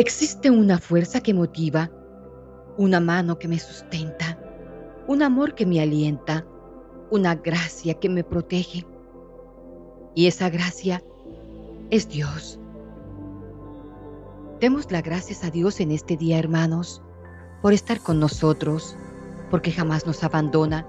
[0.00, 1.90] Existe una fuerza que motiva,
[2.78, 4.38] una mano que me sustenta,
[5.06, 6.46] un amor que me alienta,
[7.10, 8.86] una gracia que me protege.
[10.14, 11.04] Y esa gracia
[11.90, 12.58] es Dios.
[14.58, 17.02] Demos las gracias a Dios en este día, hermanos,
[17.60, 18.96] por estar con nosotros,
[19.50, 20.86] porque jamás nos abandona,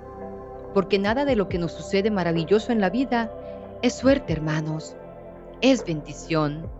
[0.73, 3.29] porque nada de lo que nos sucede maravilloso en la vida
[3.81, 4.95] es suerte, hermanos,
[5.59, 6.79] es bendición.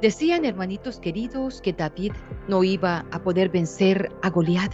[0.00, 2.12] Decían, hermanitos queridos, que David
[2.46, 4.72] no iba a poder vencer a Goliat.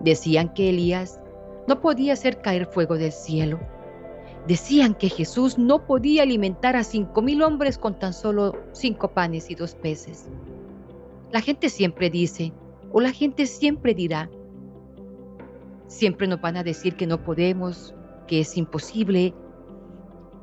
[0.00, 1.20] Decían que Elías
[1.68, 3.60] no podía hacer caer fuego del cielo.
[4.48, 9.48] Decían que Jesús no podía alimentar a cinco mil hombres con tan solo cinco panes
[9.48, 10.28] y dos peces.
[11.30, 12.52] La gente siempre dice,
[12.90, 14.28] o la gente siempre dirá,
[15.86, 17.94] siempre nos van a decir que no podemos,
[18.26, 19.34] que es imposible,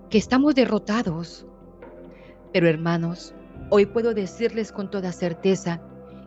[0.10, 1.46] que estamos derrotados.
[2.54, 3.36] Pero hermanos,
[3.70, 5.82] hoy puedo decirles con toda certeza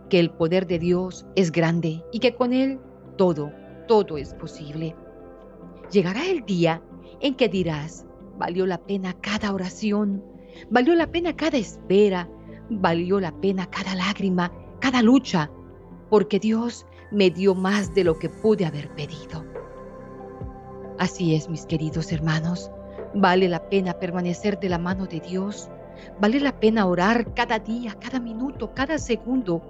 [0.08, 2.78] que el poder de Dios es grande y que con Él
[3.16, 3.52] todo,
[3.88, 4.94] todo es posible.
[5.90, 6.82] Llegará el día
[7.20, 8.06] en que dirás,
[8.38, 10.22] valió la pena cada oración,
[10.70, 12.28] valió la pena cada espera,
[12.70, 15.50] valió la pena cada lágrima, cada lucha,
[16.10, 19.44] porque Dios me dio más de lo que pude haber pedido.
[20.98, 22.70] Así es, mis queridos hermanos,
[23.14, 25.70] vale la pena permanecer de la mano de Dios,
[26.20, 29.62] vale la pena orar cada día, cada minuto, cada segundo,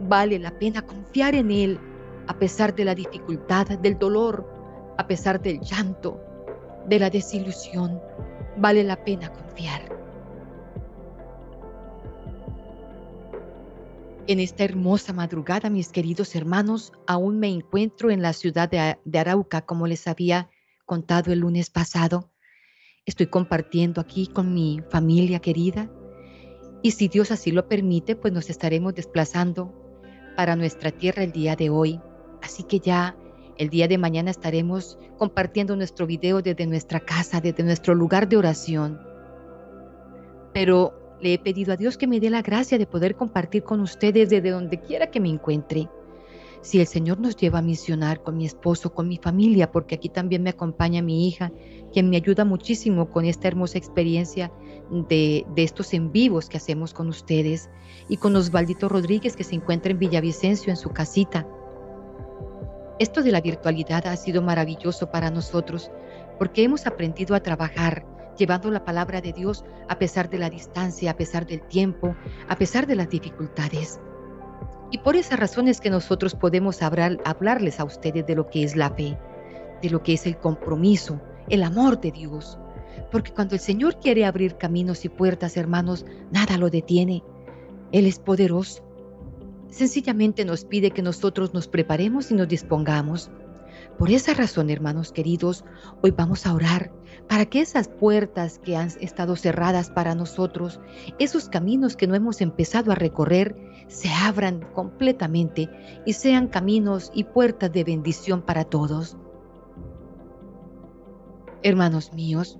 [0.00, 1.80] vale la pena confiar en Él
[2.26, 4.46] a pesar de la dificultad, del dolor,
[4.96, 6.20] a pesar del llanto,
[6.86, 8.00] de la desilusión,
[8.56, 10.00] vale la pena confiar.
[14.26, 19.62] En esta hermosa madrugada, mis queridos hermanos, aún me encuentro en la ciudad de, Arauca,
[19.62, 20.48] como les había
[20.86, 22.29] contado el lunes pasado.
[23.06, 25.90] Estoy compartiendo aquí con mi familia querida
[26.82, 29.74] y si Dios así lo permite, pues nos estaremos desplazando
[30.36, 32.00] para nuestra tierra el día de hoy.
[32.42, 33.16] Así que ya
[33.58, 38.36] el día de mañana estaremos compartiendo nuestro video desde nuestra casa, desde nuestro lugar de
[38.36, 39.00] oración.
[40.54, 43.80] Pero le he pedido a Dios que me dé la gracia de poder compartir con
[43.80, 45.88] ustedes desde donde quiera que me encuentre.
[46.62, 50.10] Si el Señor nos lleva a misionar con mi esposo, con mi familia, porque aquí
[50.10, 51.52] también me acompaña mi hija,
[51.92, 54.52] quien me ayuda muchísimo con esta hermosa experiencia
[54.90, 57.70] de, estos en vivos que hacemos con ustedes,
[58.08, 61.48] y con Osvaldito Rodríguez, que se encuentra en Villavicencio, en su casita.
[62.98, 65.90] Esto de la virtualidad ha sido maravilloso para nosotros,
[66.38, 68.04] porque hemos aprendido a trabajar
[68.36, 72.14] llevando la palabra de Dios a pesar de la distancia, a pesar del tiempo,
[72.48, 73.98] a pesar de las dificultades.
[74.90, 78.74] Y por esas razones que nosotros podemos hablar, hablarles a ustedes de lo que es
[78.74, 79.16] la fe,
[79.82, 82.58] de lo que es el compromiso, el amor de Dios.
[83.10, 87.22] Porque cuando el Señor quiere abrir caminos y puertas, hermanos, nada lo detiene.
[87.92, 88.82] Él es poderoso.
[89.68, 93.30] Sencillamente nos pide que nosotros nos preparemos y nos dispongamos.
[94.00, 95.62] Por esa razón, hermanos queridos,
[96.02, 96.90] hoy vamos a orar
[97.28, 100.80] para que esas puertas que han estado cerradas para nosotros,
[101.18, 103.54] esos caminos que no hemos empezado a recorrer,
[103.88, 105.68] se abran completamente
[106.06, 109.18] y sean caminos y puertas de bendición para todos.
[111.62, 112.58] Hermanos míos,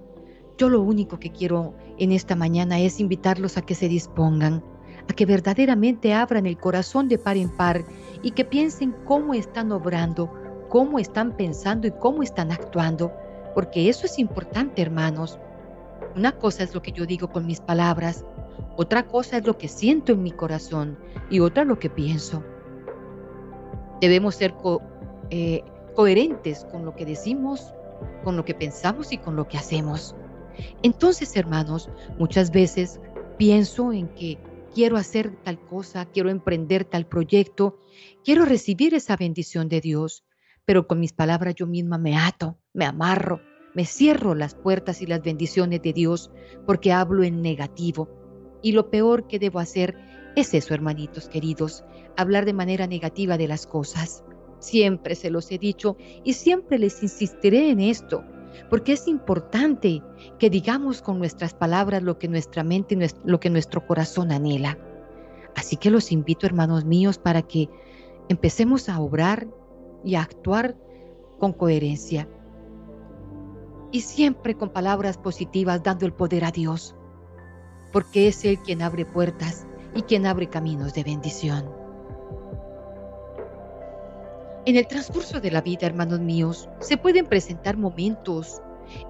[0.58, 4.62] yo lo único que quiero en esta mañana es invitarlos a que se dispongan,
[5.08, 7.86] a que verdaderamente abran el corazón de par en par
[8.22, 10.30] y que piensen cómo están obrando,
[10.70, 13.12] cómo están pensando y cómo están actuando,
[13.54, 15.38] porque eso es importante, hermanos.
[16.16, 18.24] Una cosa es lo que yo digo con mis palabras,
[18.76, 20.96] otra cosa es lo que siento en mi corazón
[21.28, 22.42] y otra lo que pienso.
[24.00, 24.54] Debemos ser
[25.30, 25.62] eh,
[25.94, 27.74] coherentes con lo que decimos,
[28.24, 30.14] con lo que pensamos y con lo que hacemos.
[30.82, 33.00] Entonces, hermanos, muchas veces
[33.36, 34.38] pienso en que
[34.72, 37.78] quiero hacer tal cosa, quiero emprender tal proyecto,
[38.24, 40.24] quiero recibir esa bendición de Dios,
[40.64, 43.40] pero con mis palabras yo misma me ato, me amarro,
[43.74, 46.30] me cierro las puertas y las bendiciones de Dios
[46.66, 48.08] porque hablo en negativo.
[48.62, 49.96] Y lo peor que debo hacer
[50.36, 51.84] es eso, hermanitos queridos,
[52.16, 54.24] hablar de manera negativa de las cosas.
[54.58, 58.24] Siempre se los he dicho y siempre les insistiré en esto,
[58.68, 60.02] porque es importante
[60.38, 64.78] que digamos con nuestras palabras lo que nuestra mente y lo que nuestro corazón anhela.
[65.56, 67.68] Así que los invito, hermanos míos, para que
[68.28, 69.48] empecemos a obrar
[70.04, 70.76] y actuar
[71.38, 72.28] con coherencia.
[73.92, 76.94] Y siempre con palabras positivas dando el poder a Dios,
[77.92, 81.80] porque es Él quien abre puertas y quien abre caminos de bendición.
[84.66, 88.60] En el transcurso de la vida, hermanos míos, se pueden presentar momentos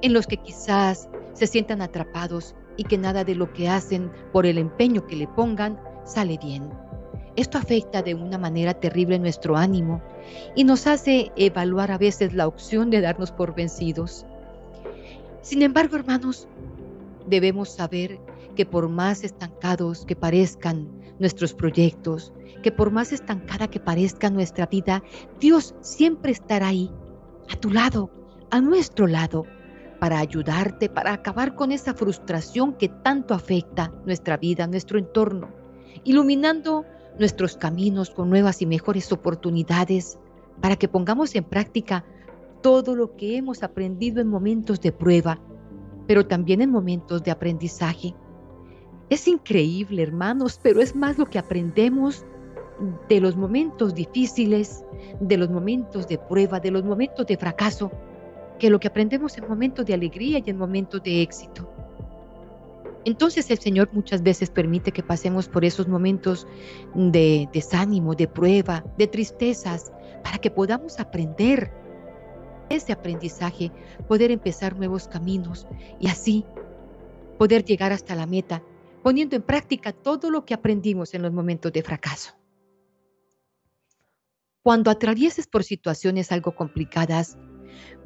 [0.01, 4.47] en los que quizás se sientan atrapados y que nada de lo que hacen por
[4.47, 6.71] el empeño que le pongan sale bien.
[7.41, 10.03] Esto afecta de una manera terrible nuestro ánimo
[10.55, 14.27] y nos hace evaluar a veces la opción de darnos por vencidos.
[15.41, 16.47] Sin embargo, hermanos,
[17.27, 18.21] debemos saber
[18.57, 20.87] que por más estancados que parezcan
[21.19, 25.03] nuestros proyectos, que por más estancada que parezca nuestra vida,
[25.41, 26.91] Dios siempre estará ahí,
[27.51, 28.11] a tu lado,
[28.51, 29.47] a nuestro lado,
[29.99, 35.49] para ayudarte, para acabar con esa frustración que tanto afecta nuestra vida, nuestro entorno,
[36.05, 36.85] iluminando
[37.19, 40.19] nuestros caminos con nuevas y mejores oportunidades
[40.61, 42.05] para que pongamos en práctica
[42.62, 45.41] todo lo que hemos aprendido en momentos de prueba,
[46.07, 48.15] pero también en momentos de aprendizaje.
[49.09, 52.25] Es increíble, hermanos, pero es más lo que aprendemos
[53.09, 54.85] de los momentos difíciles,
[55.21, 57.91] de los momentos de prueba, de los momentos de fracaso,
[58.59, 61.69] que lo que aprendemos en momentos de alegría y en momentos de éxito.
[63.05, 66.47] Entonces el Señor muchas veces permite que pasemos por esos momentos
[66.94, 69.93] de desánimo, de prueba, de tristezas,
[70.23, 71.73] para que podamos aprender
[72.69, 73.73] ese aprendizaje,
[74.06, 75.67] poder empezar nuevos caminos
[75.99, 76.44] y así
[77.38, 78.62] poder llegar hasta la meta,
[79.03, 82.35] poniendo en práctica todo lo que aprendimos en los momentos de fracaso.
[84.62, 87.38] Cuando atravieses por situaciones algo complicadas,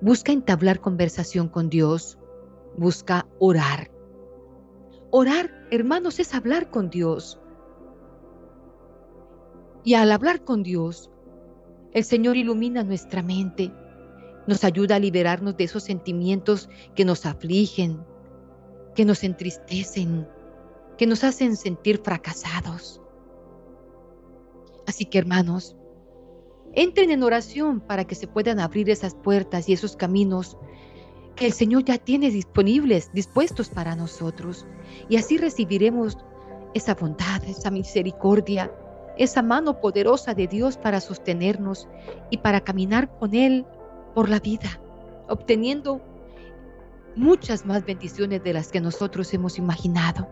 [0.01, 2.19] Busca entablar conversación con Dios.
[2.77, 3.91] Busca orar.
[5.17, 7.39] Orar, hermanos, es hablar con Dios.
[9.85, 11.09] Y al hablar con Dios,
[11.93, 13.71] el Señor ilumina nuestra mente,
[14.49, 18.05] nos ayuda a liberarnos de esos sentimientos que nos afligen,
[18.97, 20.27] que nos entristecen,
[20.99, 23.01] que nos hacen sentir fracasados.
[24.85, 25.77] Así que hermanos,
[26.77, 30.59] Entren en oración para que se puedan abrir esas puertas y esos caminos
[31.37, 34.67] que el Señor ya tiene disponibles, dispuestos para nosotros.
[35.09, 36.19] Y así recibiremos
[36.75, 38.73] esa bondad, esa misericordia,
[39.17, 41.89] esa mano poderosa de Dios para sostenernos
[42.31, 43.65] y para caminar con Él
[44.15, 44.81] por la vida,
[45.29, 46.01] obteniendo
[47.17, 50.29] muchas más bendiciones de las que nosotros hemos imaginado.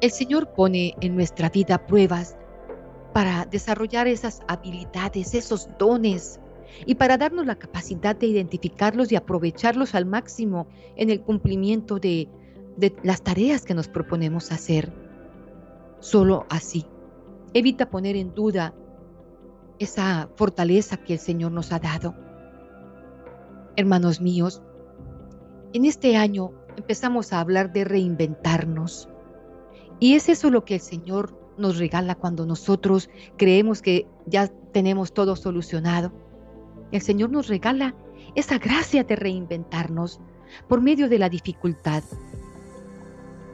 [0.00, 2.36] El Señor pone en nuestra vida pruebas
[3.14, 6.40] para desarrollar esas habilidades, esos dones
[6.86, 10.66] y para darnos la capacidad de identificarlos y aprovecharlos al máximo
[10.96, 12.28] en el cumplimiento de,
[13.02, 14.92] las tareas que nos proponemos hacer.
[16.00, 16.86] Solo así.
[17.52, 18.74] Evita poner en duda
[19.78, 22.14] esa fortaleza que el Señor nos ha dado.
[23.76, 24.62] Hermanos míos,
[25.72, 29.08] en este año empezamos a hablar de reinventarnos.
[30.00, 35.14] Y es eso lo que el Señor nos regala cuando nosotros creemos que ya tenemos
[35.14, 36.12] todo solucionado.
[36.92, 37.94] El Señor nos regala
[38.34, 40.20] esa gracia de reinventarnos
[40.68, 42.02] por medio de la dificultad.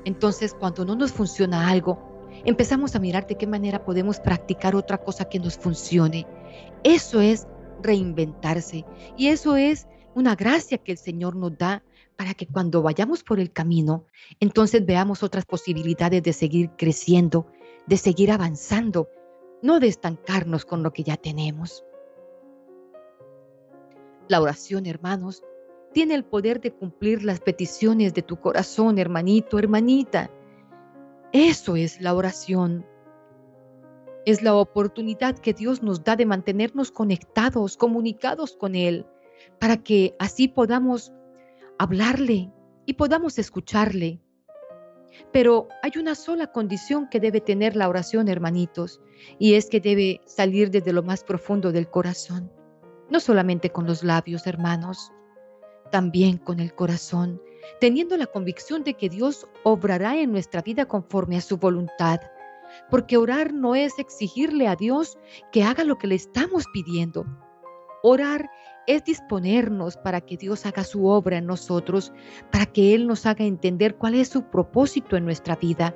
[0.05, 4.99] Entonces, cuando no nos funciona algo, empezamos a mirar de qué manera podemos practicar otra
[4.99, 6.27] cosa que nos funcione.
[6.85, 7.47] Eso es
[7.83, 8.85] reinventarse
[9.17, 11.83] y eso es una gracia que el Señor nos da
[12.17, 14.05] para que cuando vayamos por el camino,
[14.41, 17.47] entonces veamos otras posibilidades de seguir creciendo
[17.87, 19.09] de seguir avanzando,
[19.63, 21.85] no de estancarnos con lo que ya tenemos.
[24.31, 25.43] La oración, hermanos,
[25.93, 30.31] tiene el poder de cumplir las peticiones de tu corazón, hermanito, hermanita.
[31.33, 32.87] Eso es la oración.
[34.25, 39.05] Es la oportunidad que Dios nos da de mantenernos conectados, comunicados con Él,
[39.59, 41.13] para que así podamos
[41.77, 42.53] hablarle
[42.87, 44.21] y podamos escucharle
[45.33, 49.01] pero hay una sola condición que debe tener la oración, hermanitos,
[49.41, 52.53] y es que debe salir desde lo más profundo del corazón,
[53.11, 55.12] no solamente con los labios, hermanos,
[55.90, 57.43] también con el corazón,
[57.81, 62.21] teniendo la convicción de que Dios obrará en nuestra vida conforme a su voluntad.
[62.88, 65.19] Porque orar no es exigirle a Dios
[65.50, 67.26] que haga lo que le estamos pidiendo.
[68.02, 68.49] Orar
[68.87, 72.12] es disponernos para que Dios haga su obra en nosotros,
[72.50, 75.95] para que Él nos haga entender cuál es su propósito en nuestra vida.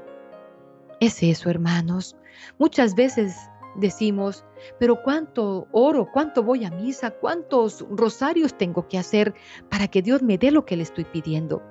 [1.00, 2.16] Es eso, hermanos.
[2.58, 3.36] Muchas veces
[3.76, 4.44] decimos,
[4.78, 9.34] pero cuánto oro, cuánto voy a misa, cuántos rosarios tengo que hacer
[9.70, 11.62] para que Dios me dé lo que le estoy pidiendo.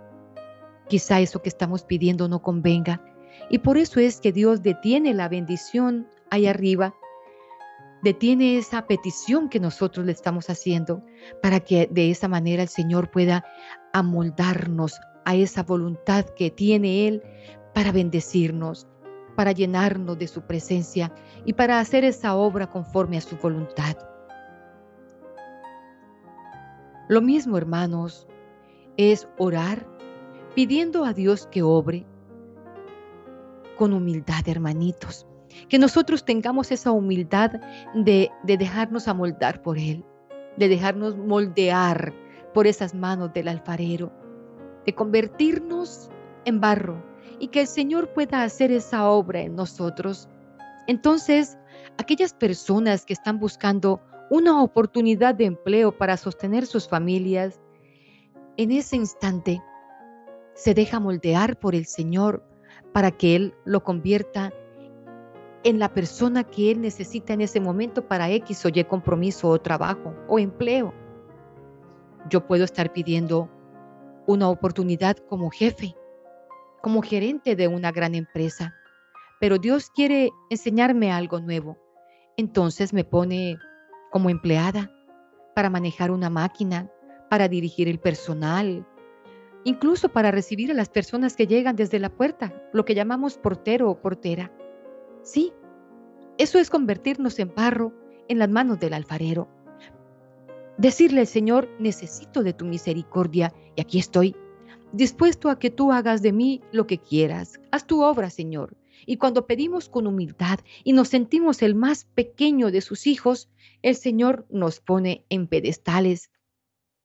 [0.87, 3.03] Quizá eso que estamos pidiendo no convenga.
[3.49, 6.93] Y por eso es que Dios detiene la bendición ahí arriba
[8.03, 11.03] detiene esa petición que nosotros le estamos haciendo
[11.41, 13.45] para que de esa manera el Señor pueda
[13.93, 17.23] amoldarnos a esa voluntad que tiene Él
[17.73, 18.87] para bendecirnos,
[19.35, 21.11] para llenarnos de su presencia
[21.45, 23.97] y para hacer esa obra conforme a su voluntad.
[27.09, 28.27] Lo mismo, hermanos,
[28.97, 29.85] es orar
[30.55, 32.05] pidiendo a Dios que obre.
[33.77, 35.25] con humildad, hermanitos.
[35.67, 37.53] Que nosotros tengamos esa humildad
[37.95, 40.05] de, de dejarnos amoldar por Él,
[40.57, 42.13] de dejarnos moldear
[42.53, 44.13] por esas manos del alfarero,
[44.85, 46.11] de convertirnos
[46.45, 47.12] en barro
[47.43, 50.29] y que el Señor pueda hacer esa obra en nosotros.
[50.87, 51.57] Entonces,
[51.97, 57.59] aquellas personas que están buscando una oportunidad de empleo para sostener sus familias,
[58.55, 59.61] en ese instante
[60.53, 62.47] se deja moldear por el Señor
[62.93, 64.53] para que Él lo convierta
[65.65, 69.59] en la persona que Él necesita en ese momento para X o Y compromiso o
[69.59, 70.93] trabajo o empleo.
[72.29, 73.49] Yo puedo estar pidiendo
[74.27, 75.93] una oportunidad como jefe,
[76.83, 78.75] como gerente de una gran empresa,
[79.39, 81.77] pero Dios quiere enseñarme algo nuevo.
[82.35, 83.57] Entonces me pone
[84.11, 84.91] como empleada
[85.55, 86.91] para manejar una máquina,
[87.29, 88.85] para dirigir el personal,
[89.63, 93.89] incluso para recibir a las personas que llegan desde la puerta, lo que llamamos portero
[93.89, 94.51] o portera.
[95.21, 95.53] Sí,
[96.37, 97.93] eso es convertirnos en barro
[98.27, 99.47] en las manos del alfarero.
[100.77, 104.35] Decirle al Señor, necesito de tu misericordia y aquí estoy,
[104.93, 107.59] dispuesto a que tú hagas de mí lo que quieras.
[107.71, 108.77] Haz tu obra, Señor.
[109.05, 113.49] Y cuando pedimos con humildad y nos sentimos el más pequeño de sus hijos,
[113.81, 116.31] el Señor nos pone en pedestales,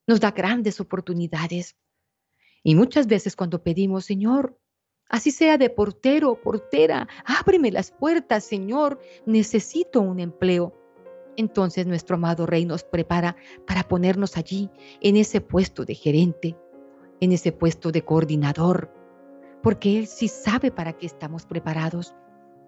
[0.07, 1.75] nos da grandes oportunidades.
[2.63, 4.57] Y muchas veces cuando pedimos, Señor,
[5.09, 10.73] así sea de portero o portera, ábreme las puertas, Señor, necesito un empleo.
[11.35, 14.69] Entonces nuestro amado Rey nos prepara para ponernos allí,
[15.01, 16.55] en ese puesto de gerente,
[17.21, 18.93] en ese puesto de coordinador,
[19.61, 22.15] porque Él sí sabe para qué estamos preparados.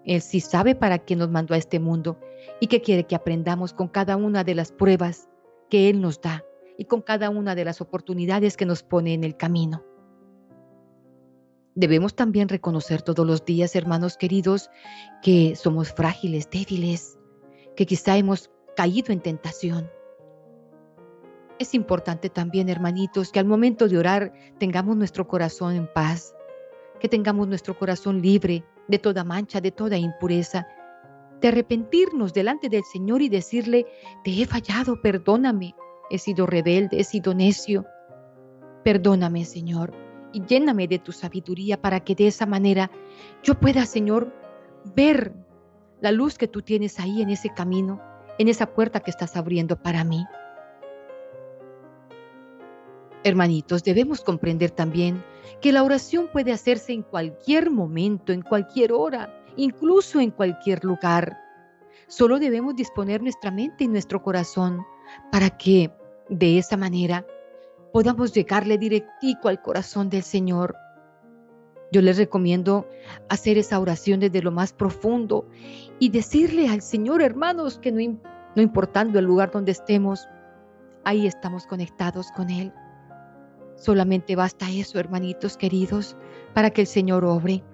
[0.04, 2.18] Él sí sabe para qué nos mandó a este mundo
[2.60, 5.28] y que quiere que aprendamos con cada una de las pruebas
[5.70, 6.44] que Él nos da
[6.76, 9.84] y con cada una de las oportunidades que nos pone en el camino.
[11.74, 14.68] Debemos también reconocer todos los días, hermanos queridos,
[15.22, 17.18] que somos frágiles, débiles,
[17.76, 19.90] que quizá hemos caído en tentación.
[21.62, 26.34] Es importante también, hermanitos, que al momento de orar tengamos nuestro corazón en paz,
[26.98, 30.66] que tengamos nuestro corazón libre de toda mancha, de toda impureza,
[31.40, 33.86] de arrepentirnos delante del Señor y decirle,
[34.24, 35.76] te he fallado, perdóname,
[36.10, 37.86] he sido rebelde, he sido necio.
[38.82, 39.92] Perdóname, Señor,
[40.32, 42.90] y lléname de tu sabiduría para que de esa manera
[43.44, 44.34] yo pueda, Señor,
[44.96, 45.32] ver
[46.00, 48.02] la luz que tú tienes ahí en ese camino,
[48.40, 50.26] en esa puerta que estás abriendo para mí.
[53.24, 55.22] Hermanitos, debemos comprender también
[55.60, 61.38] que la oración puede hacerse en cualquier momento, en cualquier hora, incluso en cualquier lugar.
[62.08, 64.84] Solo debemos disponer nuestra mente y nuestro corazón
[65.30, 65.92] para que
[66.28, 67.24] de esa manera
[67.92, 70.74] podamos llegarle directico al corazón del Señor.
[71.92, 72.88] Yo les recomiendo
[73.28, 75.46] hacer esa oración desde lo más profundo
[75.98, 78.18] y decirle al Señor, hermanos, que no,
[78.56, 80.26] no importando el lugar donde estemos,
[81.04, 82.72] ahí estamos conectados con Él.
[83.82, 86.16] Solamente basta eso, hermanitos queridos,
[86.54, 87.64] para que el Señor obre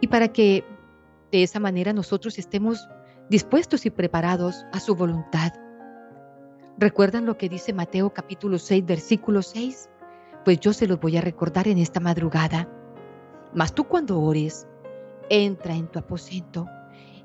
[0.00, 0.64] y para que
[1.32, 2.88] de esa manera nosotros estemos
[3.28, 5.52] dispuestos y preparados a su voluntad.
[6.78, 9.90] ¿Recuerdan lo que dice Mateo capítulo 6, versículo 6?
[10.44, 12.68] Pues yo se los voy a recordar en esta madrugada.
[13.52, 14.68] Mas tú cuando ores,
[15.30, 16.68] entra en tu aposento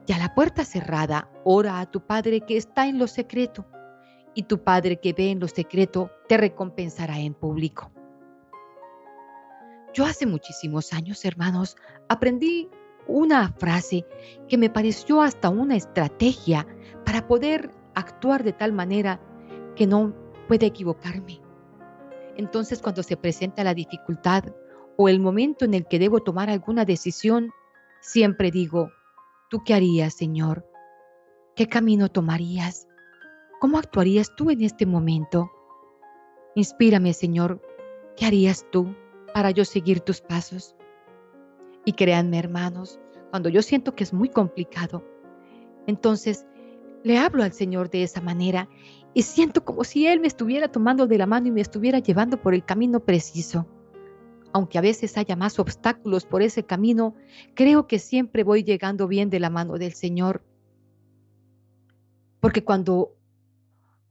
[0.07, 3.67] y a la puerta cerrada, ora a tu Padre que está en lo secreto
[4.33, 7.91] y tu Padre que ve en lo secreto te recompensará en público.
[9.93, 11.75] Yo hace muchísimos años, hermanos,
[12.07, 12.69] aprendí
[13.07, 14.05] una frase
[14.47, 16.65] que me pareció hasta una estrategia
[17.05, 19.19] para poder actuar de tal manera
[19.75, 20.13] que no
[20.47, 21.41] puede equivocarme.
[22.37, 24.45] Entonces, cuando se presenta la dificultad
[24.97, 27.51] o el momento en el que debo tomar alguna decisión,
[27.99, 28.91] siempre digo,
[29.49, 30.65] ¿tú qué harías, Señor?
[31.55, 32.87] ¿Qué camino tomarías?
[33.61, 35.51] ¿Cómo actuarías tú en este momento?
[36.55, 37.61] Inspírame, Señor,
[38.17, 38.95] ¿qué harías tú
[39.35, 40.75] para yo seguir tus pasos?
[41.85, 42.99] Y créanme, hermanos,
[43.29, 45.05] cuando yo siento que es muy complicado,
[45.85, 46.47] entonces
[47.03, 48.67] le hablo al Señor de esa manera
[49.13, 52.41] y siento como si Él me estuviera tomando de la mano y me estuviera llevando
[52.41, 53.67] por el camino preciso.
[54.53, 57.13] Aunque a veces haya más obstáculos por ese camino,
[57.53, 60.43] creo que siempre voy llegando bien de la mano del Señor.
[62.39, 63.20] Porque cuando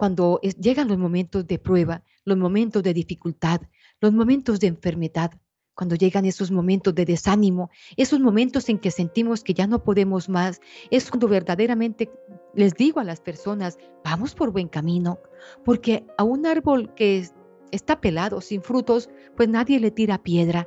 [0.00, 3.60] cuando llegan los momentos de prueba, los momentos de dificultad,
[4.00, 5.32] los momentos de enfermedad,
[5.74, 10.30] cuando llegan esos momentos de desánimo, esos momentos en que sentimos que ya no podemos
[10.30, 12.10] más, es cuando verdaderamente
[12.54, 15.18] les digo a las personas, vamos por buen camino,
[15.66, 17.28] porque a un árbol que
[17.70, 20.66] está pelado, sin frutos, pues nadie le tira piedra.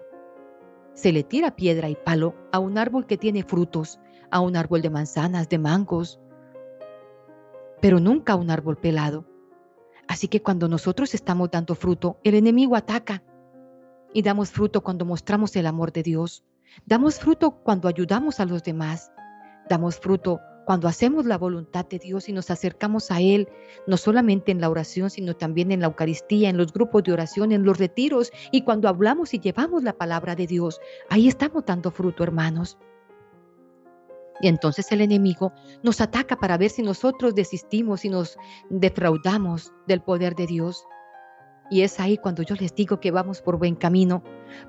[0.94, 4.00] Se le tira piedra y palo a un árbol que tiene frutos,
[4.30, 6.20] a un árbol de manzanas, de mangos,
[7.84, 9.26] pero nunca un árbol pelado.
[10.08, 13.22] Así que cuando nosotros estamos dando fruto, el enemigo ataca.
[14.14, 16.46] Y damos fruto cuando mostramos el amor de Dios.
[16.86, 19.12] Damos fruto cuando ayudamos a los demás.
[19.68, 23.50] Damos fruto cuando hacemos la voluntad de Dios y nos acercamos a Él,
[23.86, 27.52] no solamente en la oración, sino también en la Eucaristía, en los grupos de oración,
[27.52, 31.92] en los retiros y cuando hablamos y llevamos la palabra de Dios, ahí estamos dando
[31.92, 32.78] fruto, hermanos.
[34.44, 38.38] Y entonces el enemigo nos ataca para ver si nosotros desistimos y nos
[38.70, 40.84] defraudamos del poder de Dios.
[41.72, 44.22] Y es ahí cuando yo les digo que vamos por buen camino,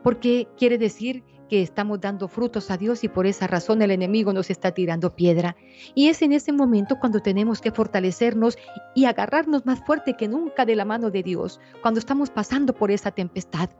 [0.05, 4.33] porque quiere decir que estamos dando frutos a Dios y por esa razón el enemigo
[4.33, 5.57] nos está tirando piedra.
[5.97, 8.57] Y es en ese momento cuando tenemos que fortalecernos
[8.95, 12.93] y agarrarnos más fuerte que nunca de la mano de Dios, cuando estamos pasando por
[12.93, 13.71] esa tempestad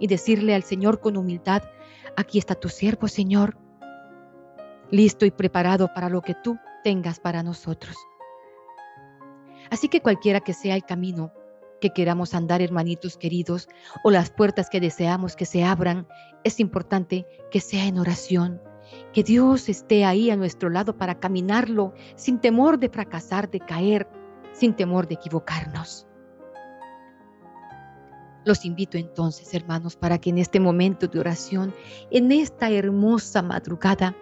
[0.00, 1.62] y decirle al Señor con humildad,
[2.16, 3.56] aquí está tu siervo, Señor,
[4.90, 7.96] listo y preparado para lo que tú tengas para nosotros.
[9.70, 11.32] Así que cualquiera que sea el camino
[11.80, 13.68] que queramos andar, hermanitos queridos,
[14.02, 16.06] o las puertas que deseamos que se abran,
[16.44, 18.62] es importante que sea en oración,
[19.12, 24.08] que Dios esté ahí a nuestro lado para caminarlo sin temor de fracasar, de caer,
[24.52, 26.06] sin temor de equivocarnos.
[28.44, 31.74] Los invito entonces, hermanos, para que en este momento de oración,
[32.12, 34.14] en esta hermosa madrugada,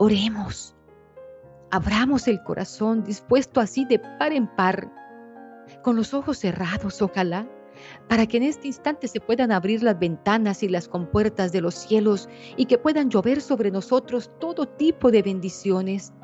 [0.00, 0.74] oremos.
[1.70, 4.90] Abramos el corazón dispuesto así de par en par
[5.82, 7.46] con los ojos cerrados, ojalá,
[8.08, 11.74] para que en este instante se puedan abrir las ventanas y las compuertas de los
[11.74, 16.14] cielos y que puedan llover sobre nosotros todo tipo de bendiciones.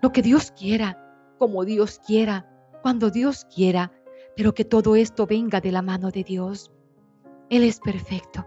[0.00, 0.98] Lo que Dios quiera,
[1.36, 2.48] como Dios quiera,
[2.80, 3.92] cuando Dios quiera,
[4.36, 6.72] pero que todo esto venga de la mano de Dios.
[7.50, 8.46] Él es perfecto.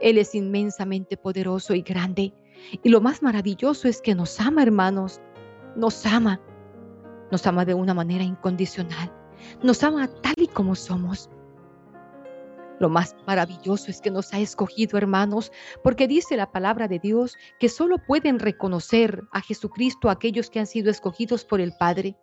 [0.00, 2.34] Él es inmensamente poderoso y grande.
[2.82, 5.20] Y lo más maravilloso es que nos ama, hermanos.
[5.76, 6.40] Nos ama
[7.30, 9.12] nos ama de una manera incondicional.
[9.62, 11.30] Nos ama tal y como somos.
[12.78, 17.36] Lo más maravilloso es que nos ha escogido, hermanos, porque dice la palabra de Dios
[17.58, 22.16] que solo pueden reconocer a Jesucristo aquellos que han sido escogidos por el Padre.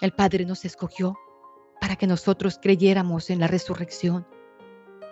[0.00, 1.18] El Padre nos escogió
[1.80, 4.26] para que nosotros creyéramos en la resurrección,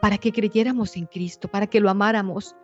[0.00, 2.56] para que creyéramos en Cristo, para que lo amáramos.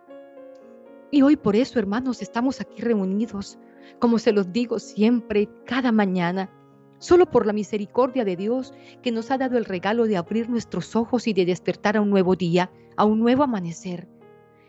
[1.15, 3.57] Y hoy por eso, hermanos, estamos aquí reunidos
[3.99, 6.51] como se los digo siempre, cada mañana,
[6.99, 10.93] solo por la misericordia de Dios que nos ha dado el regalo de abrir nuestros
[10.93, 14.09] ojos y de despertar a un nuevo día, a un nuevo amanecer.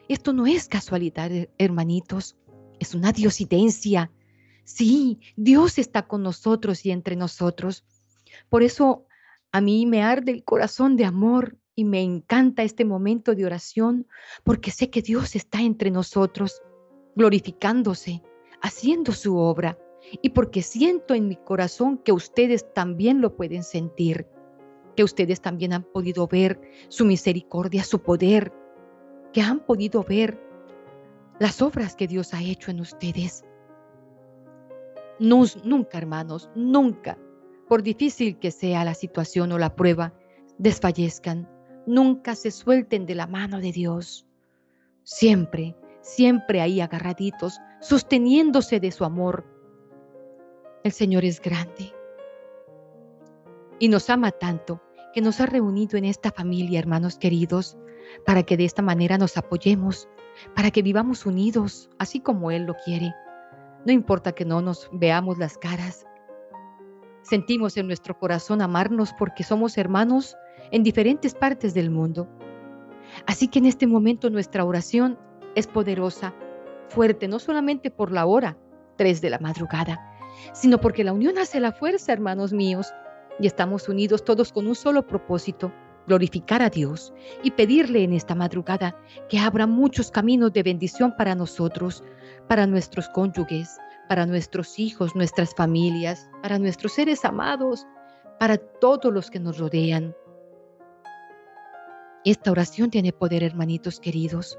[0.09, 2.37] Esto no es casualidad, hermanitos,
[2.79, 4.13] es una diosidencia.
[4.63, 7.85] Sí, Dios está con nosotros y entre nosotros.
[8.49, 9.05] Por eso
[9.51, 14.09] a mí me arde el corazón de amor y me encanta este momento de oración,
[14.43, 16.63] porque sé que Dios está entre nosotros,
[17.15, 18.23] glorificándose,
[18.63, 19.79] haciendo su obra
[20.23, 24.27] y porque siento en mi corazón que ustedes también lo pueden sentir,
[24.97, 26.59] que ustedes también han podido ver
[26.89, 28.53] su misericordia, su poder,
[29.35, 30.41] que han podido ver
[31.39, 33.45] las obras que Dios ha hecho en ustedes.
[35.19, 37.19] nunca, hermanos, nunca,
[37.69, 40.15] por difícil que sea la situación o la prueba,
[40.57, 41.56] desfallezcan,
[41.87, 44.27] nunca se suelten de la mano de Dios.
[45.05, 49.47] Siempre, siempre ahí agarraditos, sosteniéndose de su amor.
[50.85, 51.93] El Señor es grande
[53.79, 57.77] y nos ama tanto que nos ha reunido en esta familia, hermanos queridos,
[58.25, 60.09] para que de esta manera nos apoyemos,
[60.55, 63.15] para que vivamos unidos, así como Él lo quiere.
[63.85, 66.07] No importa que no nos veamos las caras.
[67.23, 70.37] Sentimos en nuestro corazón amarnos porque somos hermanos
[70.71, 72.29] en diferentes partes del mundo.
[73.27, 75.19] Así que en este momento nuestra oración
[75.55, 76.35] es poderosa
[76.89, 78.57] fuerte, no solamente por la hora
[78.97, 80.01] 3 de la madrugada,
[80.53, 82.93] sino porque la unión hace la fuerza, hermanos míos,
[83.39, 85.73] y estamos unidos todos con un solo propósito,
[86.07, 88.97] glorificar a Dios y pedirle en esta madrugada
[89.29, 92.05] que abra muchos caminos de bendición para nosotros,
[92.49, 93.77] para nuestros cónyuges,
[94.09, 97.87] para nuestros hijos, nuestras familias, para nuestros seres amados,
[98.39, 100.15] para todos los que nos rodean.
[102.27, 104.59] Esta oración tiene poder, hermanitos queridos,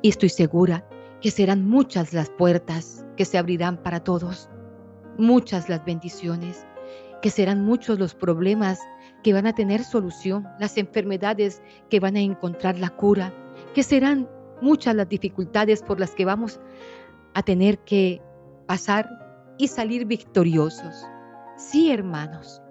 [0.00, 0.88] y estoy segura
[1.20, 4.48] que serán muchas las puertas que se abrirán para todos,
[5.18, 6.66] muchas las bendiciones,
[7.20, 8.78] que serán muchos los problemas
[9.22, 13.34] que van a tener solución, las enfermedades que van a encontrar la cura,
[13.74, 14.26] que serán
[14.62, 16.60] muchas las dificultades por las que vamos
[17.34, 18.22] a tener que
[18.66, 19.06] pasar
[19.58, 21.04] y salir victoriosos.
[21.58, 22.61] Sí, hermanos,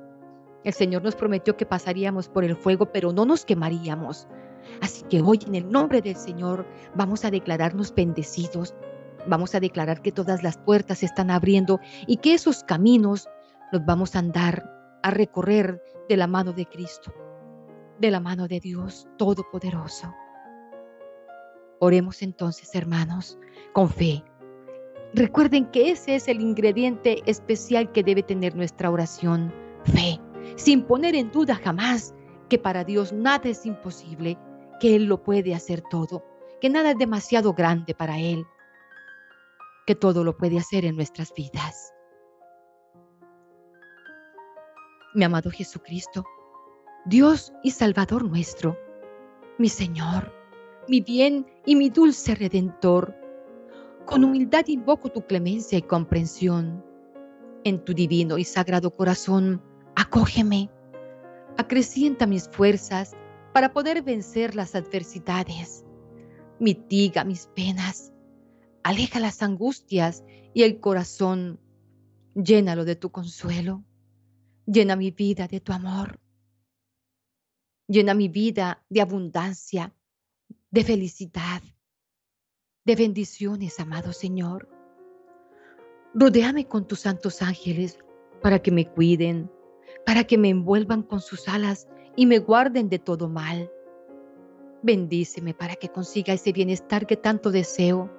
[0.64, 4.28] el Señor nos prometió que pasaríamos por el fuego, pero no nos quemaríamos.
[4.82, 8.76] Así que hoy en el nombre del Señor vamos a declararnos bendecidos.
[9.28, 13.28] Vamos a declarar que todas las puertas se están abriendo y que esos caminos
[13.72, 17.14] los vamos a andar, a recorrer de la mano de Cristo,
[18.00, 20.14] de la mano de Dios Todopoderoso.
[21.80, 23.40] Oremos entonces, hermanos,
[23.74, 24.24] con fe.
[25.14, 29.54] Recuerden que ese es el ingrediente especial que debe tener nuestra oración,
[29.86, 30.20] fe,
[30.56, 32.14] sin poner en duda jamás
[32.50, 34.38] que para Dios nada es imposible,
[34.80, 36.26] que Él lo puede hacer todo,
[36.60, 38.46] que nada es demasiado grande para Él,
[39.86, 41.94] que todo lo puede hacer en nuestras vidas.
[45.14, 46.26] Mi amado Jesucristo,
[47.06, 48.78] Dios y Salvador nuestro,
[49.58, 50.34] mi Señor,
[50.88, 53.16] mi bien y mi dulce Redentor,
[54.06, 56.84] con humildad invoco tu clemencia y comprensión.
[57.64, 59.62] En tu divino y sagrado corazón,
[60.02, 60.70] acógeme
[61.58, 63.16] acrecienta mis fuerzas
[63.54, 65.86] para poder vencer las adversidades.
[66.60, 68.12] Mitiga mis penas,
[68.84, 71.60] aleja las angustias y el corazón,
[72.34, 73.84] llénalo de tu consuelo.
[74.66, 76.20] Llena mi vida de tu amor.
[77.88, 79.94] Llena mi vida de abundancia,
[80.70, 81.62] de felicidad,
[82.86, 84.70] de bendiciones, amado Señor.
[86.14, 88.00] Rodéame con tus santos ángeles
[88.42, 89.52] para que me cuiden,
[90.06, 93.72] para que me envuelvan con sus alas y me guarden de todo mal.
[94.84, 98.10] Bendíceme para que consiga ese bienestar que tanto deseo.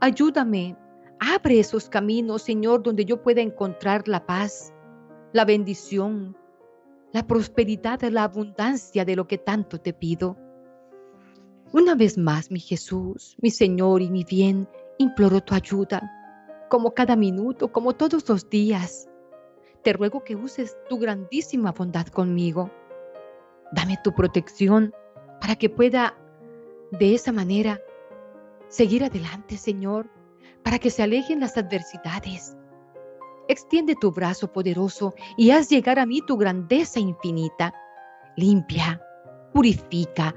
[0.00, 0.76] Ayúdame,
[1.20, 4.72] abre esos caminos, Señor, donde yo pueda encontrar la paz,
[5.32, 6.36] la bendición,
[7.12, 10.36] la prosperidad, la abundancia de lo que tanto te pido.
[11.72, 16.02] Una vez más, mi Jesús, mi Señor y mi bien, imploro tu ayuda,
[16.68, 19.08] como cada minuto, como todos los días
[19.84, 22.70] te ruego que uses tu grandísima bondad conmigo.
[23.70, 24.92] Dame tu protección
[25.40, 26.16] para que pueda
[26.90, 27.80] de esa manera
[28.68, 30.08] seguir adelante, Señor,
[30.62, 32.56] para que se alejen las adversidades.
[33.46, 37.74] Extiende tu brazo poderoso y haz llegar a mí tu grandeza infinita.
[38.36, 39.02] Limpia,
[39.52, 40.34] purifica,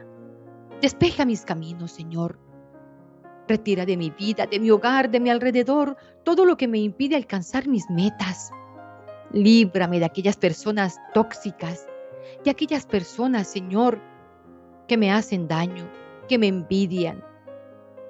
[0.82, 2.38] despeja mis caminos, Señor.
[3.48, 7.16] Retira de mi vida, de mi hogar, de mi alrededor, todo lo que me impide
[7.16, 8.52] alcanzar mis metas.
[9.32, 11.88] Líbrame de aquellas personas tóxicas,
[12.44, 14.02] de aquellas personas, Señor,
[14.88, 15.90] que me hacen daño,
[16.28, 17.24] que me envidian,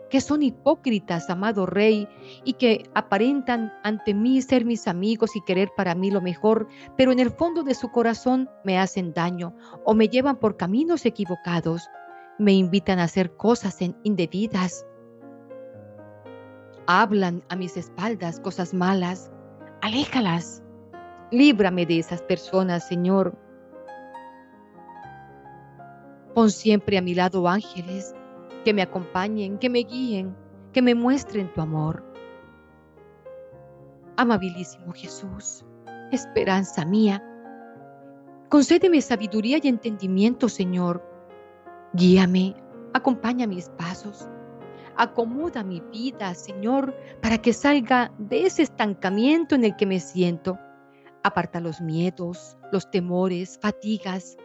[0.10, 2.08] que son hipócritas, amado Rey,
[2.44, 7.12] y que aparentan ante mí ser mis amigos y querer para mí lo mejor, pero
[7.12, 11.90] en el fondo de su corazón me hacen daño o me llevan por caminos equivocados,
[12.40, 14.86] me invitan a hacer cosas indebidas,
[16.86, 19.30] hablan a mis espaldas cosas malas,
[19.82, 20.64] aléjalas.
[21.32, 23.38] Líbrame de esas personas, Señor.
[26.34, 28.16] Pon siempre a mi lado ángeles
[28.64, 30.34] que me acompañen, que me guíen,
[30.72, 32.06] que me muestren tu amor.
[34.16, 35.66] Amabilísimo Jesús,
[36.12, 37.22] esperanza mía,
[38.48, 41.04] concédeme sabiduría y entendimiento, Señor.
[41.94, 42.56] Guíame,
[42.94, 44.30] acompaña mis pasos.
[44.96, 50.58] Acomoda mi vida, Señor, para que salga de ese estancamiento en el que me siento
[51.24, 54.38] Aparta los miedos, los temores, fatigas.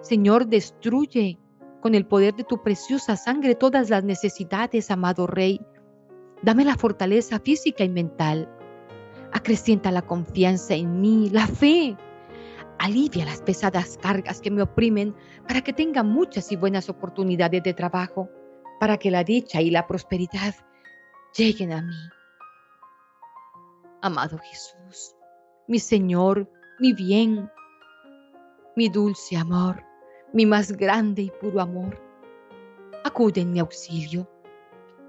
[0.00, 1.38] Señor, destruye
[1.80, 5.60] con el poder de tu preciosa sangre todas las necesidades, amado Rey.
[6.42, 8.48] Dame la fortaleza física y mental.
[9.32, 11.96] Acrecienta la confianza en mí, la fe.
[12.78, 15.14] Alivia las pesadas cargas que me oprimen
[15.46, 18.28] para que tenga muchas y buenas oportunidades de trabajo,
[18.80, 20.54] para que la dicha y la prosperidad
[21.36, 21.94] lleguen a mí.
[24.02, 24.74] Amado Jesús,
[25.68, 27.50] mi Señor, mi bien,
[28.76, 29.82] mi dulce amor,
[30.32, 32.00] mi más grande y puro amor.
[33.04, 34.28] Acude en mi auxilio,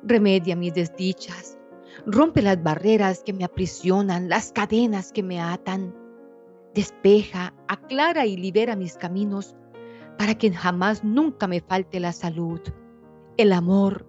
[0.03, 1.57] remedia mis desdichas,
[2.05, 5.95] rompe las barreras que me aprisionan, las cadenas que me atan,
[6.73, 9.55] despeja, aclara y libera mis caminos
[10.17, 12.61] para que jamás nunca me falte la salud,
[13.37, 14.05] el amor,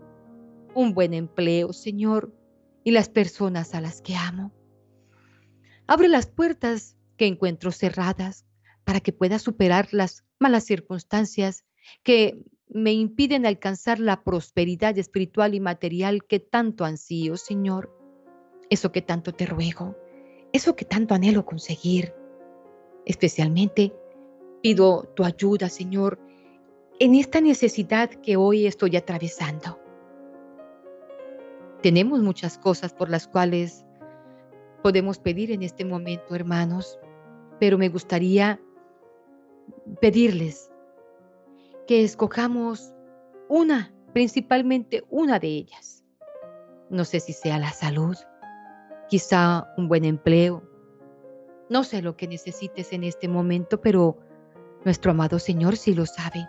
[0.74, 2.32] un buen empleo, Señor,
[2.82, 4.52] y las personas a las que amo.
[5.86, 8.46] Abre las puertas que encuentro cerradas
[8.84, 11.64] para que pueda superar las malas circunstancias
[12.02, 17.94] que me impiden alcanzar la prosperidad espiritual y material que tanto ansío, Señor.
[18.70, 19.94] Eso que tanto te ruego,
[20.52, 22.14] eso que tanto anhelo conseguir.
[23.04, 23.92] Especialmente
[24.62, 26.18] pido tu ayuda, Señor,
[26.98, 29.78] en esta necesidad que hoy estoy atravesando.
[31.82, 33.83] Tenemos muchas cosas por las cuales
[34.84, 36.98] podemos pedir en este momento, hermanos,
[37.58, 38.60] pero me gustaría
[40.02, 40.70] pedirles
[41.86, 42.92] que escojamos
[43.48, 46.04] una, principalmente una de ellas.
[46.90, 48.14] No sé si sea la salud,
[49.08, 50.62] quizá un buen empleo.
[51.70, 54.18] No sé lo que necesites en este momento, pero
[54.84, 56.46] nuestro amado Señor sí lo sabe.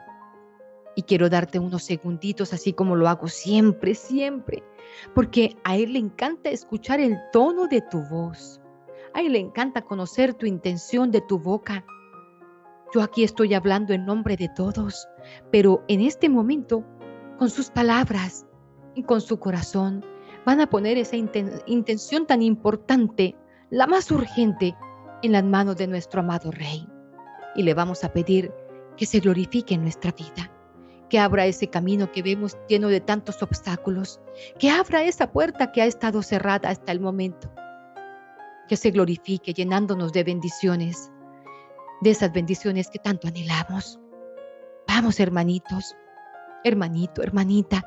[0.96, 4.64] Y quiero darte unos segunditos, así como lo hago siempre, siempre,
[5.14, 8.62] porque a Él le encanta escuchar el tono de tu voz.
[9.14, 11.86] A Él le encanta conocer tu intención de tu boca.
[12.94, 15.08] Yo aquí estoy hablando en nombre de todos,
[15.52, 16.86] pero en este momento,
[17.38, 18.46] con sus palabras
[18.94, 20.06] y con su corazón,
[20.46, 23.36] van a poner esa intención tan importante,
[23.70, 24.76] la más urgente,
[25.22, 26.88] en las manos de nuestro amado Rey.
[27.56, 28.54] Y le vamos a pedir
[28.96, 30.52] que se glorifique en nuestra vida,
[31.10, 34.20] que abra ese camino que vemos lleno de tantos obstáculos,
[34.60, 37.52] que abra esa puerta que ha estado cerrada hasta el momento,
[38.68, 41.12] que se glorifique llenándonos de bendiciones,
[42.02, 44.00] de esas bendiciones que tanto anhelamos.
[44.88, 45.96] Vamos, hermanitos,
[46.64, 47.84] hermanito, hermanita,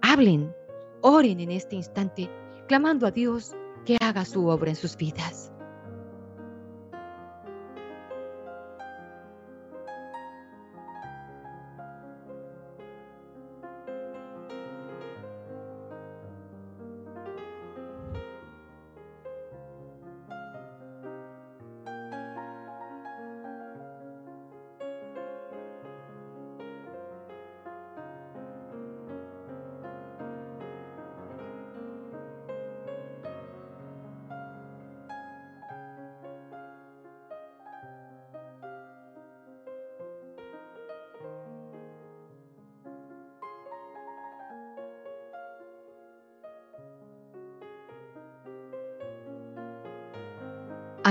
[0.00, 0.54] hablen,
[1.02, 2.30] oren en este instante,
[2.68, 5.51] clamando a Dios que haga su obra en sus vidas.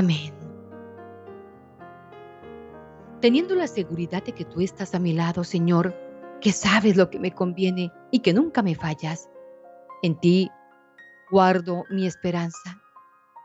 [0.01, 0.33] Amén.
[3.19, 5.95] Teniendo la seguridad de que tú estás a mi lado, Señor,
[6.41, 9.29] que sabes lo que me conviene y que nunca me fallas.
[10.01, 10.49] En ti
[11.29, 12.81] guardo mi esperanza,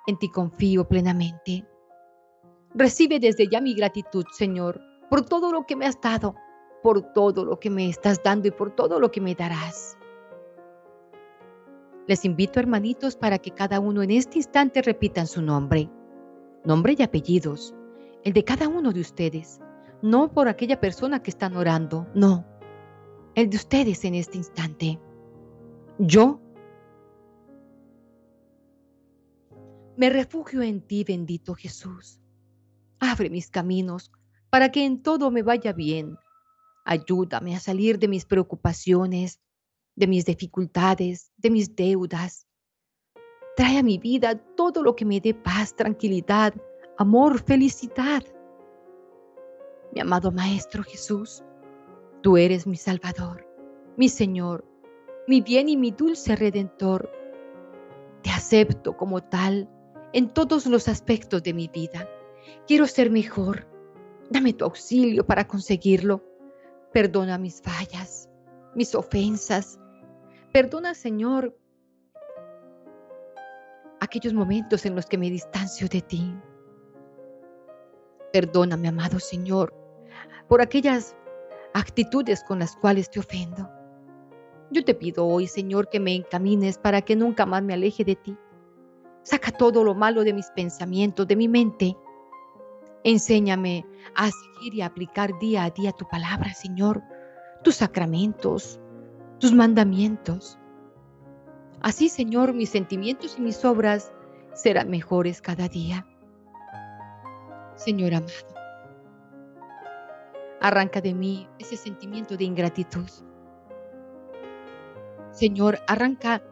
[0.07, 1.69] en ti confío plenamente.
[2.75, 6.35] Recibe desde ya mi gratitud, Señor, por todo lo que me has dado,
[6.83, 9.99] por todo lo que me estás dando y por todo lo que me darás.
[12.07, 15.91] Les invito, hermanitos, para que cada uno en este instante repitan su nombre
[16.67, 17.75] nombre y apellidos,
[18.25, 19.61] el de cada uno de ustedes,
[20.03, 22.45] no por aquella persona que están orando, no,
[23.35, 24.99] el de ustedes en este instante.
[25.99, 26.41] Yo
[29.97, 32.21] me refugio en ti, bendito Jesús.
[32.99, 34.11] Abre mis caminos
[34.51, 36.17] para que en todo me vaya bien.
[36.85, 39.41] Ayúdame a salir de mis preocupaciones,
[39.95, 42.46] de mis dificultades, de mis deudas.
[43.57, 46.53] Trae a mi vida todo lo que me dé paz, tranquilidad,
[46.99, 48.23] amor, felicidad.
[49.95, 51.43] Mi amado Maestro Jesús,
[52.23, 53.49] tú eres mi Salvador,
[53.97, 54.63] mi Señor,
[55.27, 57.11] mi bien y mi dulce Redentor.
[58.23, 59.71] Te acepto como tal
[60.13, 62.07] en todos los aspectos de mi vida.
[62.67, 63.67] Quiero ser mejor.
[64.29, 66.23] Dame tu auxilio para conseguirlo.
[66.93, 68.29] Perdona mis fallas,
[68.75, 69.81] mis ofensas.
[70.53, 71.57] Perdona, Señor,
[74.07, 76.35] aquellos momentos en los que me distancio de ti.
[78.33, 79.75] Perdóname, amado Señor,
[80.49, 81.15] por aquellas
[81.75, 83.69] actitudes con las cuales te ofendo.
[84.71, 88.17] Yo te pido hoy, Señor, que me encamines para que nunca más me aleje de
[88.17, 88.37] ti.
[89.23, 91.97] Saca todo lo malo de mis pensamientos, de mi mente.
[93.05, 97.03] Enséñame a seguir y aplicar día a día tu palabra, Señor,
[97.63, 98.81] tus sacramentos,
[99.39, 100.59] tus mandamientos.
[101.87, 104.11] Así, Señor, mis sentimientos y mis obras
[104.55, 106.05] serán mejores cada día.
[107.77, 108.33] Señor amado,
[110.61, 113.09] arranca de mí ese sentimiento de ingratitud.
[115.31, 116.43] Señor, arranca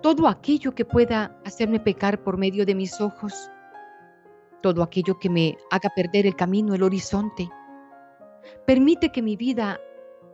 [0.00, 3.50] todo aquello que pueda hacerme pecar por medio de mis ojos,
[4.62, 7.50] todo aquello que me haga perder el camino, el horizonte.
[8.64, 9.80] Permite que mi vida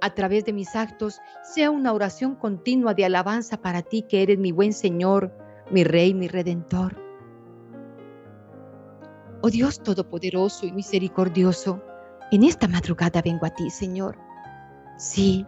[0.05, 4.39] a través de mis actos sea una oración continua de alabanza para ti que eres
[4.39, 5.33] mi buen Señor,
[5.71, 6.95] mi Rey, mi Redentor.
[9.41, 11.83] Oh Dios Todopoderoso y Misericordioso,
[12.31, 14.19] en esta madrugada vengo a ti, Señor.
[14.99, 15.47] Sí,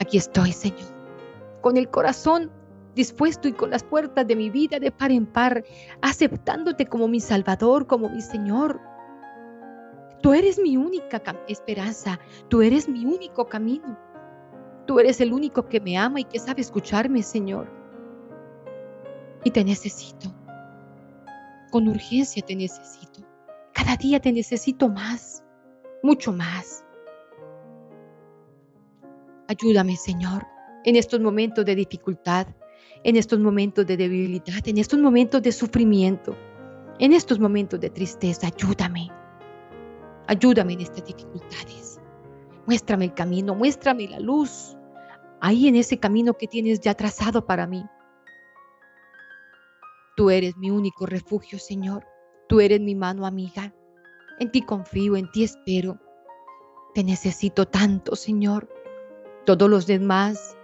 [0.00, 0.88] aquí estoy, Señor,
[1.60, 2.50] con el corazón
[2.94, 5.64] dispuesto y con las puertas de mi vida de par en par,
[6.00, 8.80] aceptándote como mi Salvador, como mi Señor,
[10.22, 13.98] Tú eres mi única esperanza, tú eres mi único camino.
[14.86, 17.70] Tú eres el único que me ama y que sabe escucharme, Señor.
[19.44, 20.34] Y te necesito.
[21.70, 23.20] Con urgencia te necesito.
[23.72, 25.42] Cada día te necesito más,
[26.02, 26.84] mucho más.
[29.46, 30.46] Ayúdame, Señor,
[30.84, 32.46] en estos momentos de dificultad,
[33.04, 36.36] en estos momentos de debilidad, en estos momentos de sufrimiento,
[36.98, 38.48] en estos momentos de tristeza.
[38.48, 39.19] Ayúdame.
[40.30, 42.00] Ayúdame en estas dificultades.
[42.64, 44.76] Muéstrame el camino, muéstrame la luz.
[45.40, 47.84] Ahí en ese camino que tienes ya trazado para mí.
[50.16, 52.06] Tú eres mi único refugio, Señor.
[52.48, 53.74] Tú eres mi mano amiga.
[54.38, 55.98] En ti confío, en ti espero.
[56.94, 58.68] Te necesito tanto, Señor.
[59.46, 60.56] Todos los demás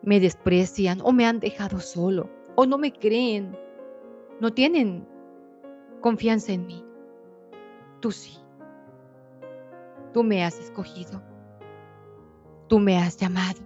[0.00, 3.54] me desprecian o me han dejado solo o no me creen,
[4.40, 5.06] no tienen
[6.00, 6.82] confianza en mí.
[8.00, 8.45] Tú sí.
[10.16, 11.22] Tú me has escogido.
[12.70, 13.60] Tú me has llamado.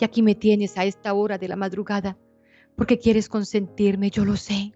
[0.00, 2.18] Y aquí me tienes a esta hora de la madrugada
[2.74, 4.72] porque quieres consentirme, yo lo sé.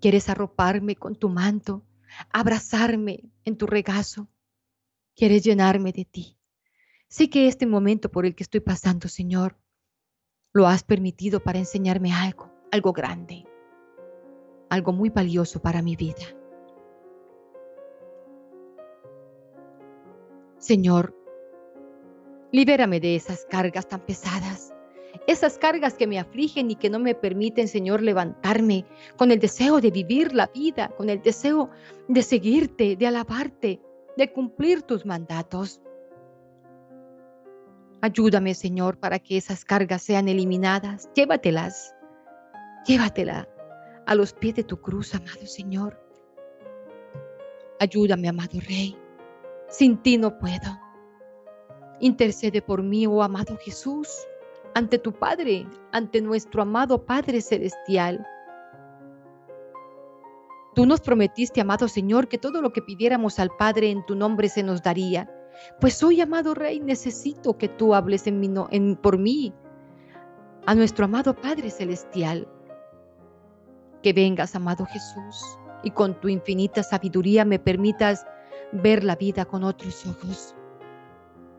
[0.00, 1.84] Quieres arroparme con tu manto,
[2.30, 4.28] abrazarme en tu regazo.
[5.16, 6.38] Quieres llenarme de ti.
[7.08, 9.58] Sí que este momento por el que estoy pasando, Señor,
[10.52, 13.48] lo has permitido para enseñarme algo, algo grande,
[14.70, 16.24] algo muy valioso para mi vida.
[20.64, 21.14] Señor,
[22.50, 24.72] libérame de esas cargas tan pesadas,
[25.26, 28.86] esas cargas que me afligen y que no me permiten, Señor, levantarme
[29.18, 31.68] con el deseo de vivir la vida, con el deseo
[32.08, 33.82] de seguirte, de alabarte,
[34.16, 35.82] de cumplir tus mandatos.
[38.00, 41.10] Ayúdame, Señor, para que esas cargas sean eliminadas.
[41.14, 41.94] Llévatelas.
[42.86, 43.46] Llévatela
[44.06, 46.00] a los pies de tu cruz, amado Señor.
[47.78, 49.03] Ayúdame, amado Rey.
[49.76, 50.80] Sin ti no puedo.
[51.98, 54.08] Intercede por mí, oh amado Jesús,
[54.72, 58.24] ante tu Padre, ante nuestro amado Padre Celestial.
[60.76, 64.48] Tú nos prometiste, amado Señor, que todo lo que pidiéramos al Padre en tu nombre
[64.48, 65.28] se nos daría.
[65.80, 69.52] Pues hoy, amado Rey, necesito que tú hables en en, por mí,
[70.66, 72.46] a nuestro amado Padre Celestial.
[74.04, 78.24] Que vengas, amado Jesús, y con tu infinita sabiduría me permitas
[78.74, 80.54] ver la vida con otros ojos,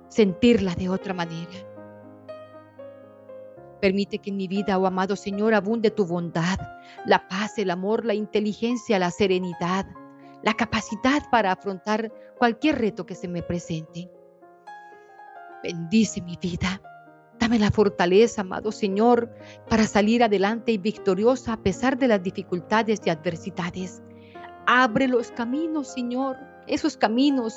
[0.10, 1.51] sentirla de otra manera.
[3.82, 6.60] Permite que en mi vida, oh amado Señor, abunde tu bondad,
[7.06, 9.86] la paz, el amor, la inteligencia, la serenidad,
[10.43, 14.12] la capacidad para afrontar cualquier reto que se me presente.
[15.63, 16.82] Bendice mi vida.
[17.39, 19.30] Dame la fortaleza, amado Señor,
[19.69, 24.01] para salir adelante y victoriosa a pesar de las dificultades y adversidades.
[24.67, 27.56] Abre los caminos, Señor, esos caminos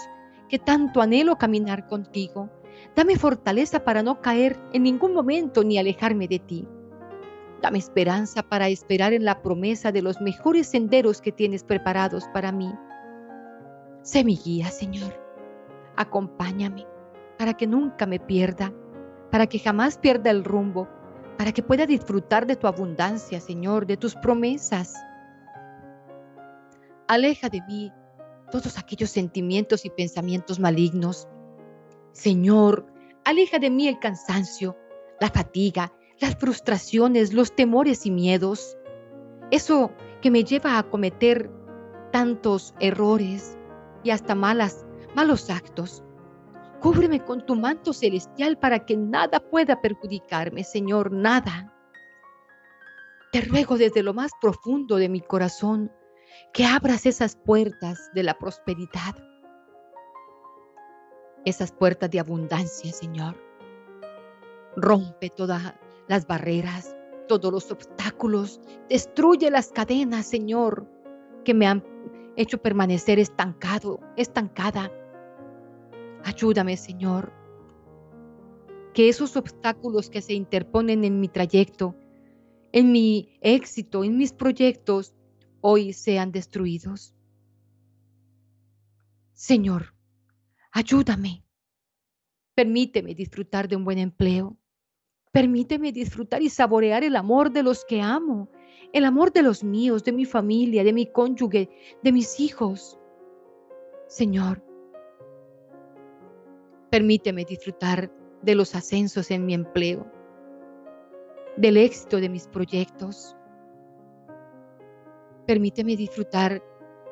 [0.48, 2.50] que tanto anhelo caminar contigo.
[2.96, 6.68] Dame fortaleza para no caer en ningún momento ni alejarme de ti.
[7.60, 12.52] Dame esperanza para esperar en la promesa de los mejores senderos que tienes preparados para
[12.52, 12.72] mí.
[14.02, 15.12] Sé mi guía, Señor.
[15.96, 16.86] Acompáñame
[17.36, 18.72] para que nunca me pierda,
[19.30, 20.88] para que jamás pierda el rumbo,
[21.36, 24.94] para que pueda disfrutar de tu abundancia, Señor, de tus promesas.
[27.08, 27.92] Aleja de mí
[28.50, 31.28] todos aquellos sentimientos y pensamientos malignos.
[32.12, 32.86] Señor,
[33.24, 34.76] aleja de mí el cansancio,
[35.20, 38.76] la fatiga, las frustraciones, los temores y miedos.
[39.50, 41.50] Eso que me lleva a cometer
[42.12, 43.56] tantos errores
[44.02, 46.02] y hasta malas, malos actos.
[46.80, 51.74] Cúbreme con tu manto celestial para que nada pueda perjudicarme, Señor, nada.
[53.32, 55.92] Te ruego desde lo más profundo de mi corazón
[56.52, 59.14] que abras esas puertas de la prosperidad,
[61.44, 63.36] esas puertas de abundancia, Señor.
[64.76, 65.74] Rompe todas
[66.08, 70.86] las barreras, todos los obstáculos, destruye las cadenas, Señor,
[71.44, 71.84] que me han
[72.36, 74.92] hecho permanecer estancado, estancada.
[76.24, 77.32] Ayúdame, Señor,
[78.94, 81.94] que esos obstáculos que se interponen en mi trayecto,
[82.72, 85.14] en mi éxito, en mis proyectos,
[85.70, 87.14] hoy sean destruidos.
[89.34, 89.94] Señor,
[90.72, 91.44] ayúdame.
[92.54, 94.56] Permíteme disfrutar de un buen empleo.
[95.30, 98.50] Permíteme disfrutar y saborear el amor de los que amo,
[98.94, 101.68] el amor de los míos, de mi familia, de mi cónyuge,
[102.02, 102.98] de mis hijos.
[104.06, 104.64] Señor,
[106.90, 108.10] permíteme disfrutar
[108.40, 110.10] de los ascensos en mi empleo,
[111.58, 113.36] del éxito de mis proyectos,
[115.48, 116.62] Permíteme disfrutar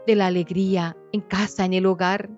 [0.06, 2.28] de la alegría en casa, en el hogar.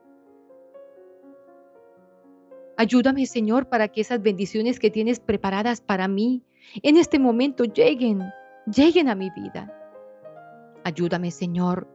[2.76, 6.44] Ayúdame, Señor, para que esas bendiciones que tienes preparadas para mí
[6.84, 8.22] en este momento lleguen,
[8.72, 9.74] lleguen a mi vida.
[10.84, 11.88] Ayúdame, Señor,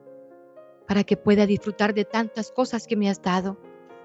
[0.86, 3.58] para que pueda disfrutar de tantas cosas que me has dado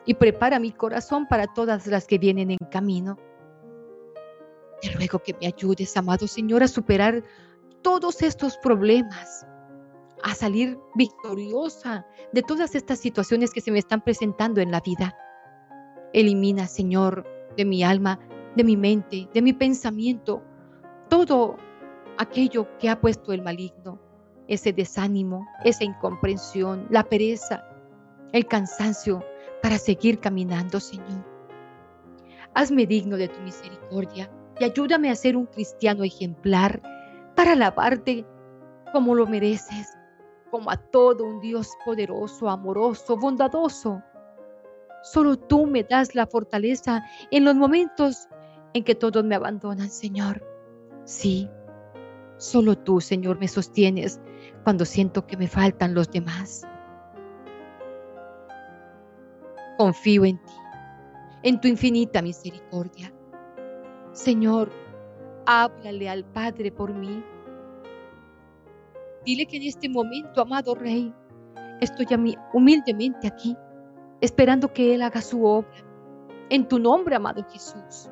[0.06, 3.18] y prepara mi corazón para todas las que vienen en camino.
[4.80, 7.24] Te ruego que me ayudes, amado Señor, a superar
[7.82, 9.44] todos estos problemas,
[10.22, 15.16] a salir victoriosa de todas estas situaciones que se me están presentando en la vida.
[16.12, 18.18] Elimina, Señor, de mi alma,
[18.56, 20.42] de mi mente, de mi pensamiento,
[21.08, 21.56] todo
[22.18, 24.00] aquello que ha puesto el maligno,
[24.48, 27.64] ese desánimo, esa incomprensión, la pereza,
[28.32, 29.24] el cansancio
[29.62, 31.24] para seguir caminando, Señor.
[32.54, 36.82] Hazme digno de tu misericordia y ayúdame a ser un cristiano ejemplar
[37.36, 38.26] para alabarte
[38.92, 39.97] como lo mereces,
[40.50, 44.02] como a todo un Dios poderoso, amoroso, bondadoso.
[45.02, 48.28] Solo tú me das la fortaleza en los momentos
[48.74, 50.44] en que todos me abandonan, Señor.
[51.04, 51.48] Sí,
[52.36, 54.20] solo tú, Señor, me sostienes
[54.64, 56.66] cuando siento que me faltan los demás.
[59.78, 60.52] Confío en ti,
[61.44, 63.12] en tu infinita misericordia.
[64.12, 64.70] Señor,
[65.46, 67.22] háblale al Padre por mí.
[69.28, 71.12] Dile que en este momento, amado Rey,
[71.82, 72.06] estoy
[72.54, 73.54] humildemente aquí,
[74.22, 75.84] esperando que Él haga su obra.
[76.48, 78.08] En tu nombre, amado Jesús.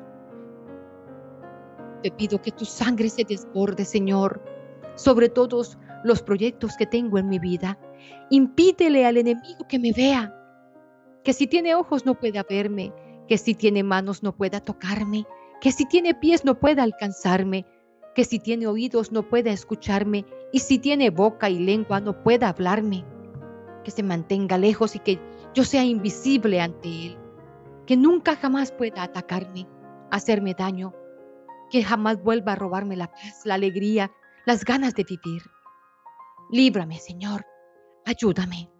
[2.03, 4.43] Te pido que tu sangre se desborde, Señor,
[4.93, 7.79] sobre todos los proyectos que tengo en mi vida.
[8.29, 10.31] Impídele al enemigo que me vea,
[11.23, 12.93] que si tiene ojos no pueda verme,
[13.27, 15.25] que si tiene manos no pueda tocarme,
[15.61, 17.65] que si tiene pies no pueda alcanzarme,
[18.17, 22.49] que si tiene oídos no pueda escucharme, y si tiene boca y lengua no pueda
[22.49, 23.05] hablarme,
[23.83, 25.19] que se mantenga lejos y que
[25.53, 27.17] yo sea invisible ante él,
[27.85, 29.67] que nunca jamás pueda atacarme,
[30.09, 30.95] hacerme daño,
[31.69, 34.11] que jamás vuelva a robarme la paz, la alegría,
[34.47, 35.43] las ganas de vivir.
[36.49, 37.45] Líbrame, Señor,
[38.03, 38.71] ayúdame.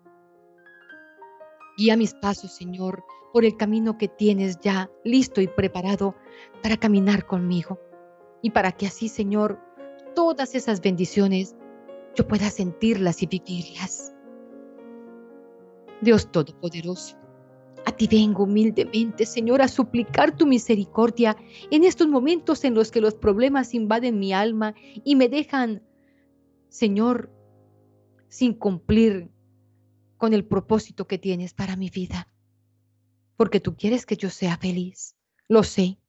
[1.77, 6.15] Guía mis pasos, Señor, por el camino que tienes ya listo y preparado
[6.63, 7.79] para caminar conmigo.
[8.41, 9.59] Y para que así, Señor,
[10.15, 11.55] todas esas bendiciones
[12.15, 14.13] yo pueda sentirlas y vivirlas.
[16.01, 17.17] Dios Todopoderoso,
[17.85, 21.37] a ti vengo humildemente, Señor, a suplicar tu misericordia
[21.71, 25.83] en estos momentos en los que los problemas invaden mi alma y me dejan,
[26.69, 27.31] Señor,
[28.27, 29.29] sin cumplir
[30.17, 32.27] con el propósito que tienes para mi vida.
[33.35, 35.15] Porque tú quieres que yo sea feliz,
[35.47, 35.99] lo sé.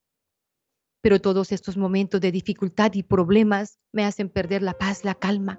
[1.09, 5.59] Pero todos estos momentos de dificultad y problemas me hacen perder la paz, la calma.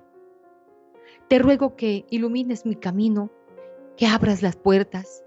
[1.28, 3.32] Te ruego que ilumines mi camino,
[3.97, 5.24] que abras las puertas,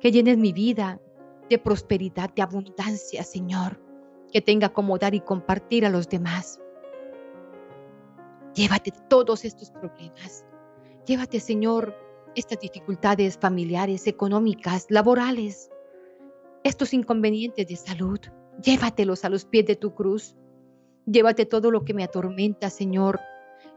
[0.00, 1.00] que llenes mi vida
[1.48, 3.80] de prosperidad, de abundancia, Señor,
[4.32, 6.58] que tenga como dar y compartir a los demás.
[8.56, 10.44] Llévate todos estos problemas.
[11.06, 11.96] Llévate, Señor,
[12.34, 15.70] estas dificultades familiares, económicas, laborales,
[16.64, 18.18] estos inconvenientes de salud,
[18.60, 20.36] llévatelos a los pies de tu cruz.
[21.06, 23.20] Llévate todo lo que me atormenta, Señor.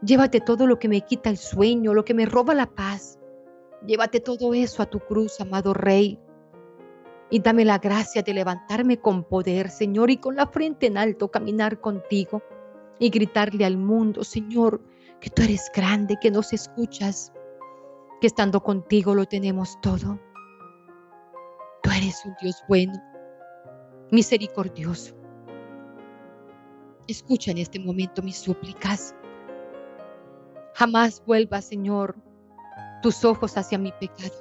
[0.02, 3.18] Llévate todo lo que me quita el sueño, lo que me roba la paz.
[3.86, 6.18] Llévate todo eso a tu cruz, amado Rey.
[7.30, 11.28] Y dame la gracia de levantarme con poder, Señor, y con la frente en alto
[11.28, 12.42] caminar contigo
[12.98, 14.80] y gritarle al mundo, Señor,
[15.20, 17.32] que tú eres grande, que nos escuchas,
[18.20, 20.20] que estando contigo lo tenemos todo.
[21.82, 22.92] Tú eres un Dios bueno,
[24.10, 25.14] misericordioso.
[27.08, 29.14] Escucha en este momento mis súplicas.
[30.74, 32.16] Jamás vuelva, Señor,
[33.02, 34.34] tus ojos hacia mi pecado.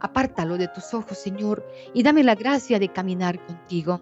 [0.00, 4.00] Apártalo de tus ojos, Señor, y dame la gracia de caminar contigo.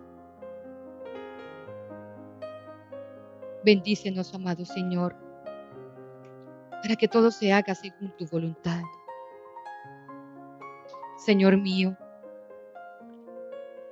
[3.64, 5.24] Bendícenos, amado Señor
[6.84, 8.82] para que todo se haga según tu voluntad.
[11.16, 11.96] Señor mío,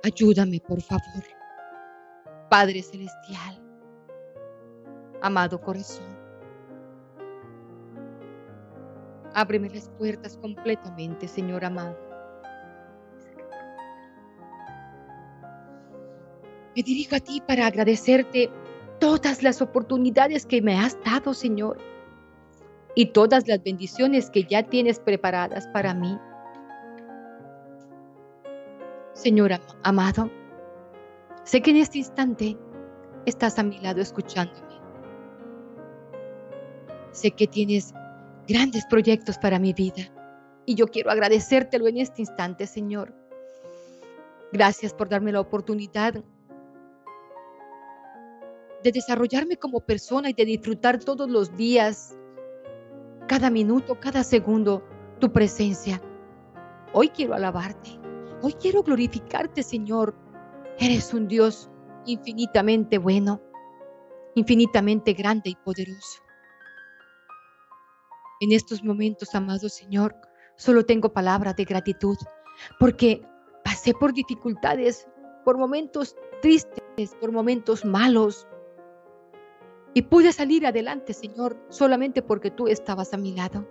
[0.03, 1.23] ayúdame por favor.
[2.49, 3.59] Padre Celestial,
[5.21, 6.05] amado corazón,
[9.33, 11.97] ábreme las puertas completamente, Señor amado.
[16.75, 18.51] Me dirijo a ti para agradecerte
[18.99, 21.77] todas las oportunidades que me has dado, Señor
[22.95, 26.17] y todas las bendiciones que ya tienes preparadas para mí.
[29.23, 29.53] Señor
[29.83, 30.29] amado,
[31.45, 32.57] sé que en este instante
[33.25, 34.75] estás a mi lado escuchándome.
[37.13, 37.93] Sé que tienes
[38.49, 40.11] grandes proyectos para mi vida
[40.65, 43.15] y yo quiero agradecértelo en este instante, Señor.
[44.51, 46.21] Gracias por darme la oportunidad
[48.83, 52.13] de desarrollarme como persona y de disfrutar todos los días
[53.29, 54.83] cada minuto, cada segundo,
[55.21, 56.01] tu presencia.
[56.91, 58.02] Hoy quiero alabarte.
[58.45, 60.13] Hoy quiero glorificarte, Señor.
[60.77, 61.71] Eres un Dios
[62.05, 63.41] infinitamente bueno,
[64.35, 66.21] infinitamente grande y poderoso.
[68.41, 70.13] En estos momentos, amado Señor,
[70.57, 72.17] solo tengo palabras de gratitud
[72.81, 73.25] porque
[73.63, 75.07] pasé por dificultades,
[75.45, 78.45] por momentos tristes, por momentos malos.
[79.93, 83.65] Y pude salir adelante, Señor, solamente porque tú estabas a mi lado.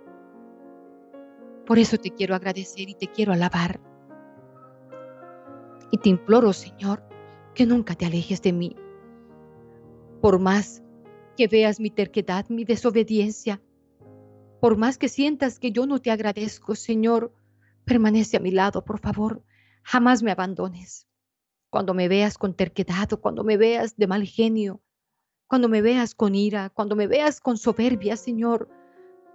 [1.67, 3.92] Por eso te quiero agradecer y te quiero alabar.
[5.93, 7.05] Y te imploro, Señor,
[7.55, 8.75] que nunca te alejes de mí.
[10.21, 10.83] Por más
[11.37, 13.63] que veas mi terquedad, mi desobediencia,
[14.63, 17.35] por más que sientas que yo no te agradezco, Señor,
[17.85, 19.43] permanece a mi lado, por favor.
[19.83, 21.09] Jamás me abandones.
[21.69, 24.81] Cuando me veas con terquedad o cuando me veas de mal genio,
[25.49, 28.69] cuando me veas con ira, cuando me veas con soberbia, Señor,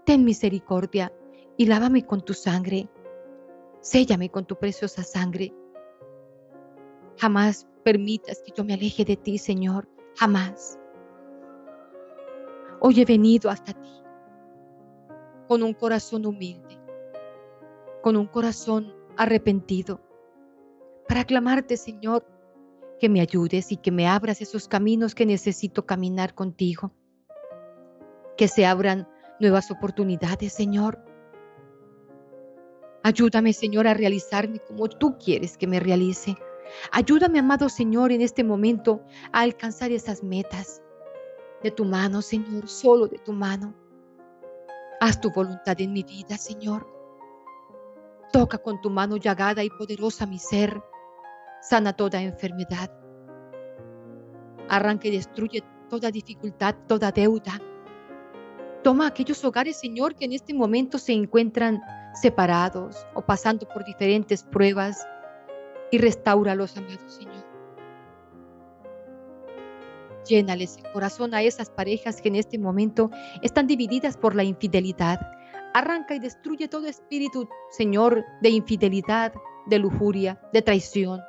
[0.05, 1.13] ten misericordia
[1.57, 2.89] y lávame con tu sangre.
[3.81, 5.53] Séllame con tu preciosa sangre.
[7.17, 9.87] Jamás permitas que yo me aleje de ti, Señor.
[10.15, 10.79] Jamás.
[12.79, 13.89] Hoy he venido hasta ti
[15.47, 16.77] con un corazón humilde,
[18.03, 20.01] con un corazón arrepentido,
[21.07, 22.27] para clamarte, Señor,
[22.99, 26.91] que me ayudes y que me abras esos caminos que necesito caminar contigo.
[28.35, 29.07] Que se abran
[29.39, 31.03] nuevas oportunidades, Señor.
[33.03, 36.35] Ayúdame, Señor, a realizarme como tú quieres que me realice.
[36.91, 39.01] Ayúdame, amado Señor, en este momento
[39.31, 40.81] a alcanzar esas metas.
[41.63, 43.73] De tu mano, Señor, solo de tu mano.
[44.99, 46.87] Haz tu voluntad en mi vida, Señor.
[48.31, 50.81] Toca con tu mano llagada y poderosa mi ser.
[51.61, 52.91] Sana toda enfermedad.
[54.69, 57.59] Arranca y destruye toda dificultad, toda deuda.
[58.83, 61.81] Toma aquellos hogares, Señor, que en este momento se encuentran
[62.13, 65.05] separados o pasando por diferentes pruebas
[65.91, 67.45] y restauralos, amados Señor.
[70.27, 73.09] Llénales el corazón a esas parejas que en este momento
[73.41, 75.19] están divididas por la infidelidad.
[75.73, 79.33] Arranca y destruye todo espíritu, Señor, de infidelidad,
[79.67, 81.21] de lujuria, de traición.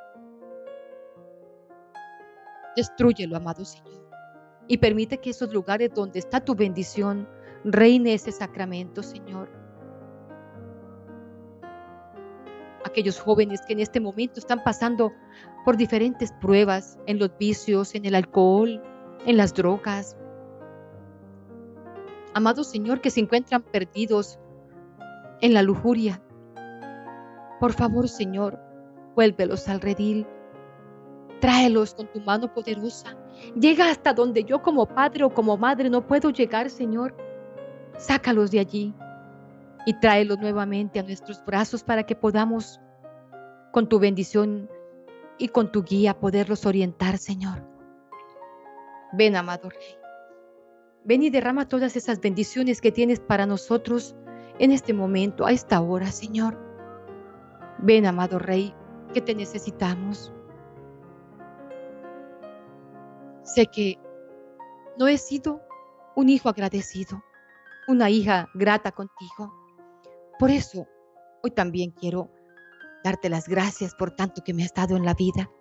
[2.75, 4.09] Destruyelo, amado Señor.
[4.67, 7.27] Y permite que esos lugares donde está tu bendición
[7.63, 9.58] reine ese sacramento, Señor.
[12.89, 15.13] Aquellos jóvenes que en este momento están pasando
[15.63, 18.81] por diferentes pruebas en los vicios, en el alcohol,
[19.27, 20.17] en las drogas.
[22.33, 24.39] Amado Señor, que se encuentran perdidos
[25.41, 26.19] en la lujuria.
[27.59, 28.59] Por favor, Señor,
[29.15, 30.25] vuélvelos al redil.
[31.41, 33.15] Tráelos con tu mano poderosa.
[33.55, 37.15] Llega hasta donde yo como padre o como madre no puedo llegar, Señor.
[37.97, 38.95] Sácalos de allí
[39.89, 42.79] y tráelos nuevamente a nuestros brazos para que podamos,
[43.71, 44.69] con tu bendición
[45.39, 47.65] y con tu guía, poderlos orientar, Señor.
[49.13, 49.97] Ven, amado Rey.
[51.05, 54.15] Ven y derrama todas esas bendiciones que tienes para nosotros
[54.59, 56.55] en este momento, a esta hora, Señor.
[57.79, 58.75] Ven, amado Rey,
[59.11, 60.31] que te necesitamos.
[63.41, 63.97] Sé que
[64.99, 65.63] no he sido
[66.15, 67.23] un hijo agradecido,
[67.87, 69.58] una hija grata contigo.
[70.39, 70.87] Por eso,
[71.43, 72.31] hoy también quiero
[73.03, 75.51] darte las gracias por tanto que me has dado en la vida,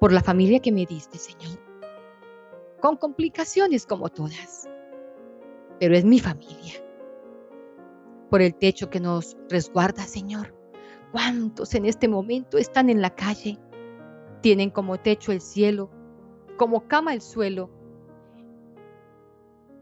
[0.00, 1.58] por la familia que me diste, Señor
[2.84, 4.68] con complicaciones como todas,
[5.80, 6.74] pero es mi familia.
[8.28, 10.54] Por el techo que nos resguarda, Señor.
[11.10, 13.58] ¿Cuántos en este momento están en la calle?
[14.42, 15.90] Tienen como techo el cielo,
[16.58, 17.70] como cama el suelo,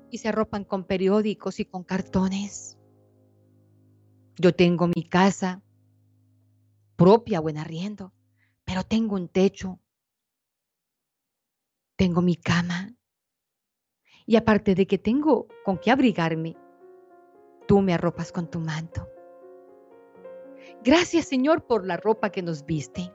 [0.08, 2.78] y se arropan con periódicos y con cartones.
[4.36, 5.62] Yo tengo mi casa
[6.96, 8.12] propia o en arriendo,
[8.64, 9.82] pero tengo un techo
[12.02, 12.96] tengo mi cama.
[14.26, 16.56] Y aparte de que tengo con qué abrigarme,
[17.68, 19.08] tú me arropas con tu manto.
[20.82, 23.14] Gracias Señor por la ropa que nos viste.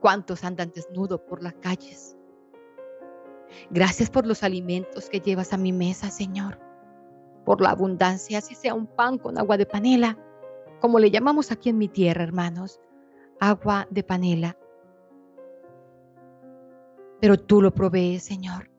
[0.00, 2.16] ¿Cuántos andan desnudos por las calles?
[3.70, 6.58] Gracias por los alimentos que llevas a mi mesa, Señor.
[7.48, 10.18] Por la abundancia, así sea un pan con agua de panela,
[10.80, 12.78] como le llamamos aquí en mi tierra, hermanos,
[13.40, 14.58] agua de panela
[17.20, 18.70] pero tú lo provees, Señor.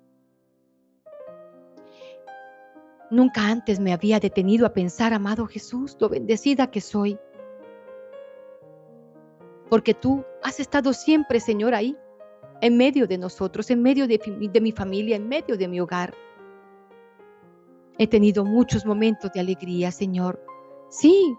[3.12, 7.18] Nunca antes me había detenido a pensar, amado Jesús, lo bendecida que soy.
[9.70, 11.98] Porque tú has estado siempre, Señor, ahí,
[12.62, 14.20] en medio de nosotros, en medio de,
[14.52, 16.14] de mi familia, en medio de mi hogar.
[18.00, 20.42] He tenido muchos momentos de alegría, Señor.
[20.90, 21.36] Sí,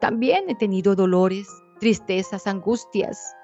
[0.00, 1.46] también he tenido dolores,
[1.78, 3.36] tristezas, angustias,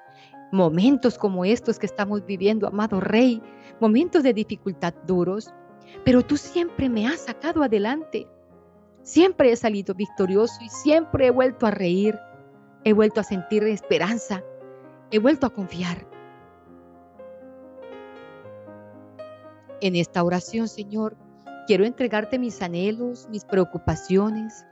[0.51, 3.43] momentos como estos que estamos viviendo, amado Rey,
[3.79, 5.53] momentos de dificultad duros,
[6.03, 8.27] pero tú siempre me has sacado adelante.
[9.03, 12.17] Siempre he salido victorioso y siempre he vuelto a reír,
[12.83, 14.43] he vuelto a sentir esperanza,
[15.11, 16.07] he vuelto a confiar.
[19.79, 21.15] En esta oración, Señor,
[21.67, 24.65] quiero entregarte mis anhelos, mis preocupaciones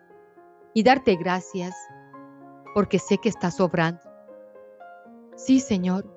[0.74, 1.76] y darte gracias
[2.74, 4.02] porque sé que estás obrando.
[5.36, 6.10] Sí, Señor,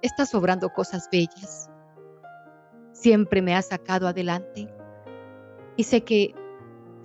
[0.00, 1.70] estás obrando cosas bellas.
[2.92, 4.68] Siempre me has sacado adelante
[5.76, 6.34] y sé que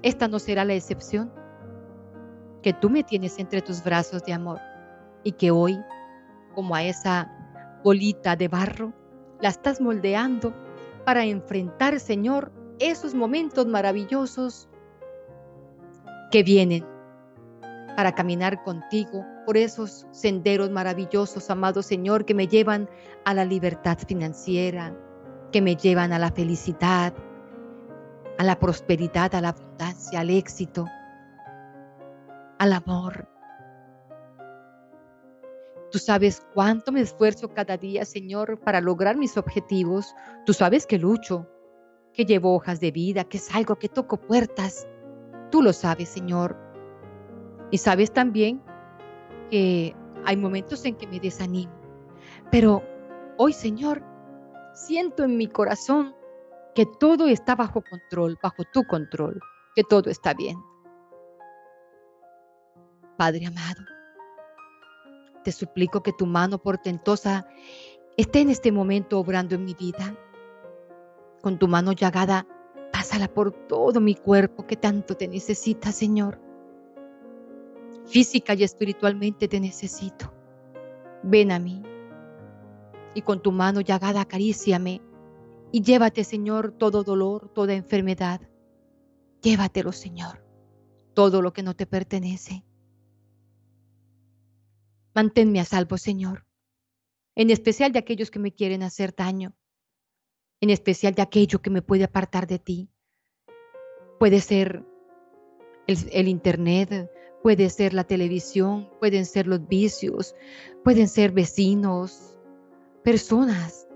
[0.04, 1.34] esta no será la excepción,
[2.64, 4.60] que tú me tienes entre tus brazos de amor
[5.24, 5.78] y que hoy,
[6.56, 7.30] como a esa
[7.84, 8.94] bolita de barro,
[9.42, 10.54] la estás moldeando
[11.04, 12.52] para enfrentar, Señor,
[12.82, 14.68] esos momentos maravillosos
[16.32, 16.86] que vienen
[17.96, 22.90] para caminar contigo por esos senderos maravillosos, amado Señor, que me llevan
[23.26, 24.96] a la libertad financiera,
[25.52, 27.14] que me llevan a la felicidad,
[28.38, 30.88] a la prosperidad, a la abundancia, al éxito,
[32.58, 33.28] al amor.
[35.92, 40.16] Tú sabes cuánto me esfuerzo cada día, Señor, para lograr mis objetivos.
[40.46, 41.48] Tú sabes que lucho,
[42.14, 44.88] que llevo hojas de vida, que salgo, que toco puertas.
[45.50, 46.58] Tú lo sabes, Señor.
[47.72, 48.62] Y sabes también
[49.50, 49.96] que
[50.26, 51.74] hay momentos en que me desanimo.
[52.52, 52.84] Pero
[53.38, 54.04] hoy, Señor,
[54.74, 56.16] siento en mi corazón
[56.76, 59.40] que todo está bajo control, bajo tu control,
[59.76, 60.58] que todo está bien.
[63.18, 63.84] Padre amado,
[65.44, 67.48] te suplico que tu mano portentosa
[68.18, 70.16] esté en este momento obrando en mi vida.
[71.42, 72.48] Con tu mano llagada,
[72.92, 76.40] pásala por todo mi cuerpo que tanto te necesita, Señor.
[78.06, 80.34] Física y espiritualmente te necesito.
[81.24, 81.84] Ven a mí
[83.14, 85.02] y con tu mano llagada acaríciame
[85.72, 88.42] y llévate, Señor, todo dolor, toda enfermedad.
[89.42, 90.46] Llévatelo, Señor,
[91.14, 92.66] todo lo que no te pertenece.
[95.14, 96.46] Manténme a salvo, Señor,
[97.36, 99.56] en especial de aquellos que me quieren hacer daño,
[100.62, 102.90] en especial de aquello que me puede apartar de ti.
[104.20, 104.86] Puede ser
[105.88, 110.36] el, el Internet, puede ser la televisión, pueden ser los vicios,
[110.84, 112.38] pueden ser vecinos,
[113.04, 113.88] personas,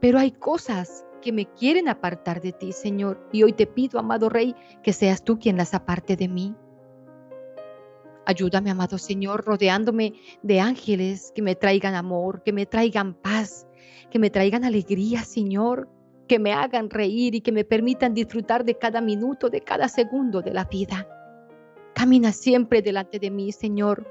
[0.00, 4.28] pero hay cosas que me quieren apartar de ti, Señor, y hoy te pido, amado
[4.28, 6.54] Rey, que seas tú quien las aparte de mí.
[8.24, 13.65] Ayúdame, amado Señor, rodeándome de ángeles que me traigan amor, que me traigan paz,
[14.10, 15.88] que me traigan alegría, Señor,
[16.28, 20.42] que me hagan reír y que me permitan disfrutar de cada minuto, de cada segundo
[20.42, 21.06] de la vida.
[21.94, 24.06] Camina siempre delante de mí, Señor.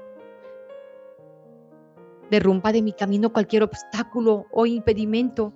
[2.30, 5.52] Derrumba de mi camino cualquier obstáculo o impedimento.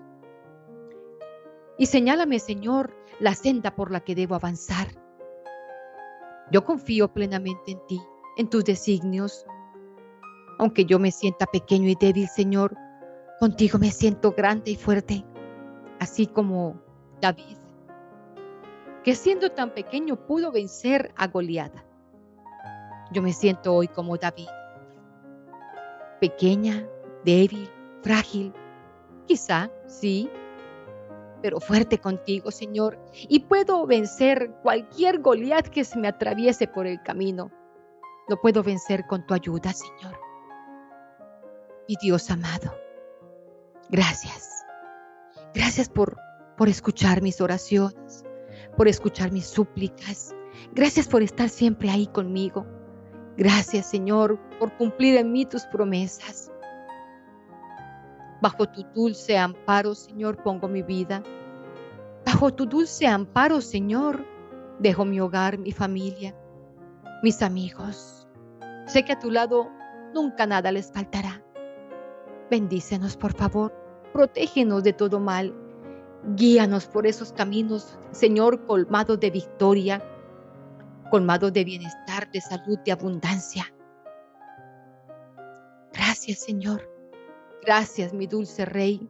[1.78, 4.88] Y señálame, Señor, la senda por la que debo avanzar.
[6.52, 8.00] Yo confío plenamente en ti
[8.36, 9.44] en tus designios.
[10.58, 12.74] Aunque yo me sienta pequeño y débil, Señor,
[13.40, 15.24] contigo me siento grande y fuerte,
[15.98, 16.78] así como
[17.22, 17.56] David,
[19.02, 21.72] que siendo tan pequeño pudo vencer a Goliat.
[23.12, 24.48] Yo me siento hoy como David,
[26.20, 26.86] pequeña,
[27.24, 27.70] débil,
[28.02, 28.52] frágil,
[29.26, 30.30] quizá, sí,
[31.40, 37.02] pero fuerte contigo, Señor, y puedo vencer cualquier Goliat que se me atraviese por el
[37.02, 37.50] camino.
[38.28, 40.20] Lo puedo vencer con tu ayuda, Señor.
[41.88, 42.74] Mi Dios amado,
[43.90, 44.64] gracias.
[45.54, 46.16] Gracias por,
[46.56, 48.24] por escuchar mis oraciones,
[48.76, 50.34] por escuchar mis súplicas.
[50.72, 52.66] Gracias por estar siempre ahí conmigo.
[53.36, 56.50] Gracias, Señor, por cumplir en mí tus promesas.
[58.42, 61.22] Bajo tu dulce amparo, Señor, pongo mi vida.
[62.24, 64.24] Bajo tu dulce amparo, Señor,
[64.78, 66.34] dejo mi hogar, mi familia,
[67.22, 68.28] mis amigos.
[68.86, 69.70] Sé que a tu lado
[70.14, 71.42] nunca nada les faltará.
[72.50, 73.79] Bendícenos, por favor.
[74.12, 75.54] Protégenos de todo mal.
[76.36, 80.02] Guíanos por esos caminos, Señor, colmados de victoria,
[81.10, 83.72] colmados de bienestar, de salud, de abundancia.
[85.92, 86.88] Gracias, Señor.
[87.62, 89.08] Gracias, mi dulce Rey.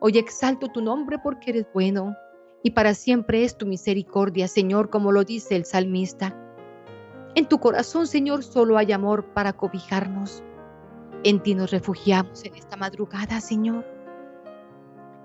[0.00, 2.16] Hoy exalto tu nombre porque eres bueno
[2.62, 6.36] y para siempre es tu misericordia, Señor, como lo dice el salmista.
[7.34, 10.42] En tu corazón, Señor, solo hay amor para cobijarnos.
[11.24, 13.97] En ti nos refugiamos en esta madrugada, Señor.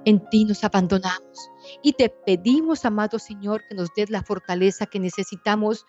[0.06, 1.50] En ti nos abandonamos
[1.82, 5.86] y te pedimos, amado Señor, que nos des la fortaleza que necesitamos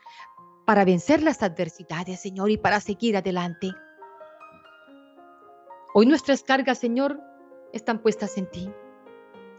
[0.64, 3.72] para vencer las adversidades, Señor, y para seguir adelante.
[5.94, 7.20] Hoy nuestras cargas, Señor,
[7.72, 8.70] están puestas en ti.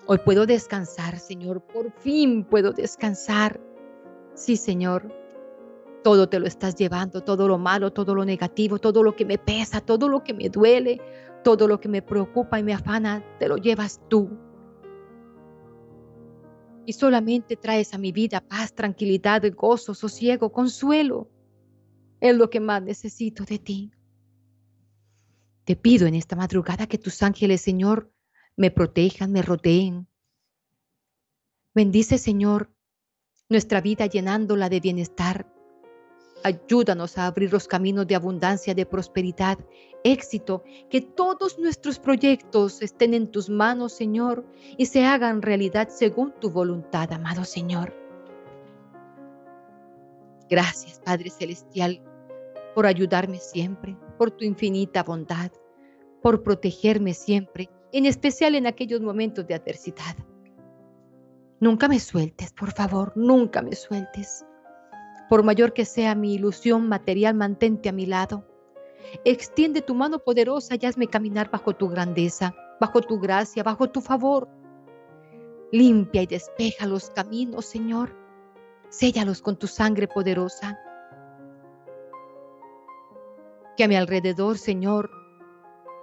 [0.08, 1.62] Hoy puedo descansar, Señor.
[1.62, 3.60] Por fin puedo descansar.
[4.36, 5.14] Sí, Señor.
[6.03, 9.39] Todo te lo estás llevando, todo lo malo, todo lo negativo, todo lo que me
[9.39, 11.01] pesa, todo lo que me duele,
[11.43, 14.30] todo lo que me preocupa y me afana, te lo llevas tú.
[16.86, 21.29] Y solamente traes a mi vida paz, tranquilidad, gozo, sosiego, consuelo.
[22.19, 23.91] Es lo que más necesito de ti.
[25.63, 28.11] Te pido en esta madrugada que tus ángeles, Señor,
[28.55, 30.07] me protejan, me rodeen.
[31.73, 32.71] Bendice, Señor,
[33.49, 35.55] nuestra vida llenándola de bienestar.
[36.45, 39.57] Ayúdanos a abrir los caminos de abundancia, de prosperidad,
[40.03, 44.45] éxito, que todos nuestros proyectos estén en tus manos, Señor,
[44.77, 47.95] y se hagan realidad según tu voluntad, amado Señor.
[50.47, 51.99] Gracias, Padre Celestial,
[52.75, 55.51] por ayudarme siempre, por tu infinita bondad,
[56.21, 60.15] por protegerme siempre en especial en aquellos momentos de adversidad.
[61.59, 64.45] Nunca me sueltes, por favor, nunca me sueltes.
[65.30, 68.45] Por mayor que sea mi ilusión material, mantente a mi lado.
[69.23, 74.01] Extiende tu mano poderosa y hazme caminar bajo tu grandeza, bajo tu gracia, bajo tu
[74.01, 74.47] favor.
[75.71, 78.15] Limpia y despeja los caminos, Señor.
[78.89, 80.80] Séllalos con tu sangre poderosa.
[83.76, 85.09] Que a mi alrededor, Señor,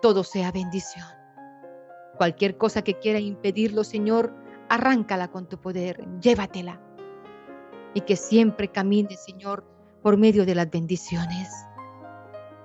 [0.03, 1.07] todo sea bendición.
[2.18, 4.35] Cualquier cosa que quiera impedirlo, Señor,
[4.68, 6.81] arráncala con tu poder, llévatela.
[7.95, 9.64] Y que siempre camine, Señor,
[10.03, 11.49] por medio de las bendiciones.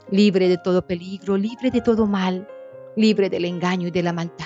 [0.09, 2.47] Libre de todo peligro, libre de todo mal,
[2.95, 4.45] libre del engaño y de la maldad.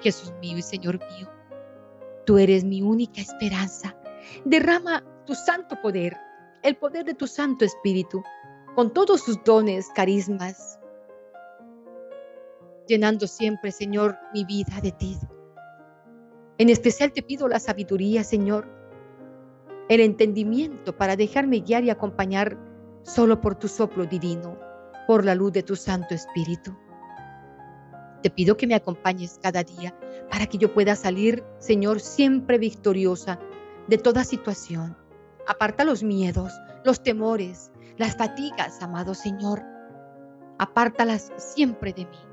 [0.00, 1.28] Jesús mío y Señor mío,
[2.24, 3.96] tú eres mi única esperanza.
[4.44, 6.16] Derrama tu santo poder,
[6.62, 8.22] el poder de tu Santo Espíritu,
[8.74, 10.78] con todos sus dones, carismas,
[12.86, 15.18] llenando siempre, Señor, mi vida de ti.
[16.60, 18.68] En especial te pido la sabiduría, Señor,
[19.88, 22.58] el entendimiento para dejarme guiar y acompañar
[23.02, 24.58] solo por tu soplo divino,
[25.06, 26.76] por la luz de tu Santo Espíritu.
[28.22, 29.98] Te pido que me acompañes cada día
[30.30, 33.40] para que yo pueda salir, Señor, siempre victoriosa
[33.88, 34.98] de toda situación.
[35.46, 36.52] Aparta los miedos,
[36.84, 39.62] los temores, las fatigas, amado Señor.
[40.58, 42.29] Apártalas siempre de mí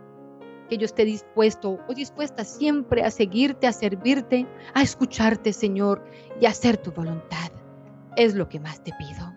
[0.68, 6.04] que yo esté dispuesto o dispuesta siempre a seguirte, a servirte, a escucharte, Señor,
[6.40, 7.52] y a hacer tu voluntad.
[8.16, 9.34] Es lo que más te pido.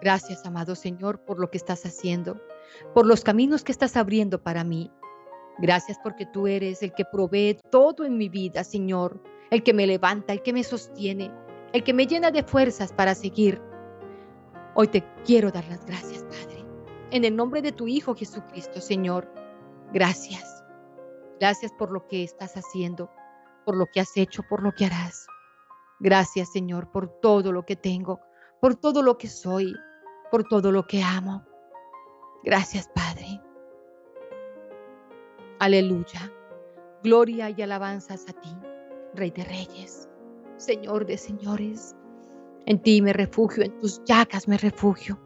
[0.00, 2.40] Gracias, amado Señor, por lo que estás haciendo,
[2.94, 4.92] por los caminos que estás abriendo para mí.
[5.58, 9.86] Gracias porque tú eres el que provee todo en mi vida, Señor, el que me
[9.86, 11.32] levanta, el que me sostiene,
[11.72, 13.60] el que me llena de fuerzas para seguir.
[14.74, 16.55] Hoy te quiero dar las gracias, Padre
[17.16, 19.26] en el nombre de tu Hijo Jesucristo, Señor.
[19.92, 20.62] Gracias.
[21.40, 23.10] Gracias por lo que estás haciendo,
[23.64, 25.26] por lo que has hecho, por lo que harás.
[25.98, 28.20] Gracias, Señor, por todo lo que tengo,
[28.60, 29.74] por todo lo que soy,
[30.30, 31.42] por todo lo que amo.
[32.44, 33.40] Gracias, Padre.
[35.58, 36.30] Aleluya.
[37.02, 38.54] Gloria y alabanzas a ti,
[39.14, 40.08] Rey de Reyes,
[40.58, 41.96] Señor de Señores.
[42.66, 45.18] En ti me refugio, en tus llagas me refugio.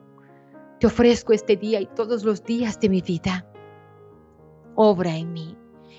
[0.80, 3.46] Te ofrezco este día y todos los días de mi vida.
[4.76, 5.54] Obra en mí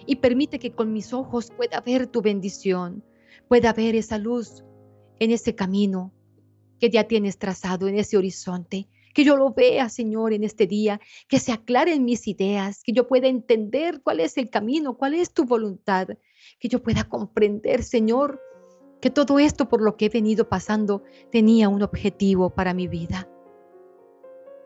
[0.08, 3.04] y permite que con mis ojos pueda ver tu bendición,
[3.48, 4.64] pueda ver esa luz
[5.20, 6.12] en ese camino
[6.80, 8.90] que ya tienes trazado, en ese horizonte.
[9.14, 13.08] Que yo lo vea, Señor, en este día, que se aclaren mis ideas, que yo
[13.08, 16.08] pueda entender cuál es el camino, cuál es tu voluntad,
[16.60, 18.42] que yo pueda comprender, Señor,
[19.00, 23.28] que todo esto por lo que he venido pasando tenía un objetivo para mi vida.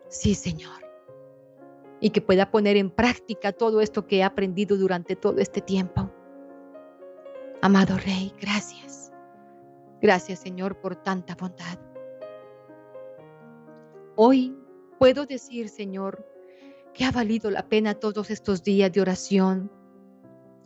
[0.08, 0.84] Sí, Señor.
[2.00, 6.10] Y que pueda poner en práctica todo esto que he aprendido durante todo este tiempo.
[7.62, 9.12] Amado Rey, gracias.
[10.00, 11.78] Gracias, Señor, por tanta bondad.
[14.14, 14.56] Hoy
[14.98, 16.26] puedo decir, Señor,
[16.94, 19.70] que ha valido la pena todos estos días de oración,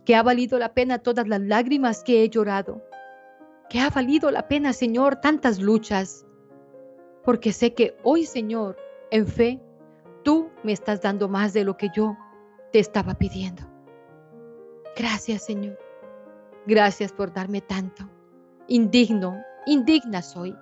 [0.04, 2.82] que ha valido la pena todas las lágrimas que he llorado,
[3.68, 6.26] que ha valido la pena, Señor, tantas luchas,
[7.24, 8.76] porque sé que hoy, Señor,
[9.10, 9.60] en fe,
[10.22, 12.16] tú me estás dando más de lo que yo
[12.72, 13.62] te estaba pidiendo.
[14.96, 15.78] Gracias, Señor.
[16.66, 18.08] Gracias por darme tanto.
[18.68, 19.36] Indigno,
[19.66, 20.56] indigna soy,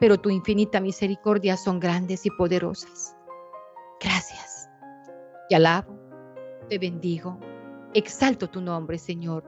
[0.00, 3.16] pero tu infinita misericordia son grandes y poderosas.
[4.00, 4.68] Gracias.
[5.48, 5.98] Te alabo,
[6.68, 7.38] te bendigo,
[7.94, 9.44] exalto tu nombre, Señor,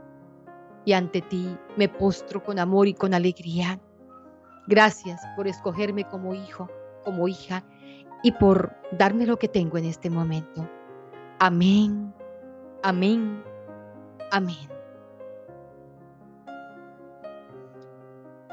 [0.84, 3.80] y ante ti me postro con amor y con alegría.
[4.66, 6.68] Gracias por escogerme como hijo,
[7.04, 7.64] como hija
[8.24, 10.68] y por darme lo que tengo en este momento.
[11.38, 12.12] Amén,
[12.82, 13.44] amén,
[14.32, 14.70] amén.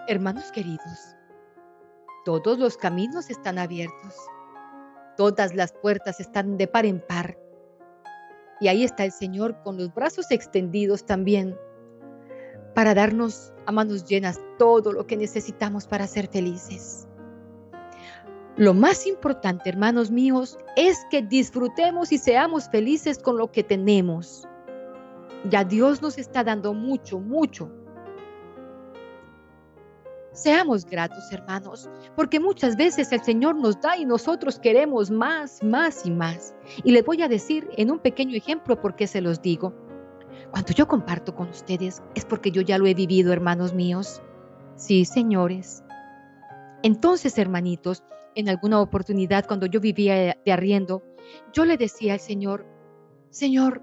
[0.10, 1.16] Hermanos queridos,
[2.26, 4.14] todos los caminos están abiertos,
[5.16, 7.38] todas las puertas están de par en par.
[8.60, 11.58] Y ahí está el Señor con los brazos extendidos también
[12.76, 17.08] para darnos a manos llenas todo lo que necesitamos para ser felices.
[18.62, 24.48] Lo más importante, hermanos míos, es que disfrutemos y seamos felices con lo que tenemos.
[25.50, 27.72] Ya Dios nos está dando mucho, mucho.
[30.32, 36.06] Seamos gratos, hermanos, porque muchas veces el Señor nos da y nosotros queremos más, más
[36.06, 36.54] y más.
[36.84, 39.74] Y les voy a decir en un pequeño ejemplo por qué se los digo.
[40.52, 44.22] Cuando yo comparto con ustedes es porque yo ya lo he vivido, hermanos míos.
[44.76, 45.84] Sí, señores.
[46.84, 48.04] Entonces, hermanitos,
[48.36, 51.04] en alguna oportunidad cuando yo vivía de arriendo,
[51.54, 52.66] yo le decía al Señor,
[53.30, 53.82] Señor,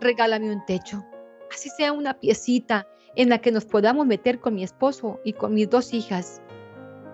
[0.00, 1.04] regálame un techo,
[1.50, 5.54] así sea una piecita en la que nos podamos meter con mi esposo y con
[5.54, 6.42] mis dos hijas.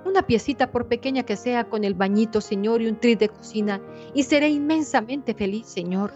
[0.05, 3.81] Una piecita por pequeña que sea con el bañito, Señor, y un tris de cocina,
[4.13, 6.13] y seré inmensamente feliz, Señor.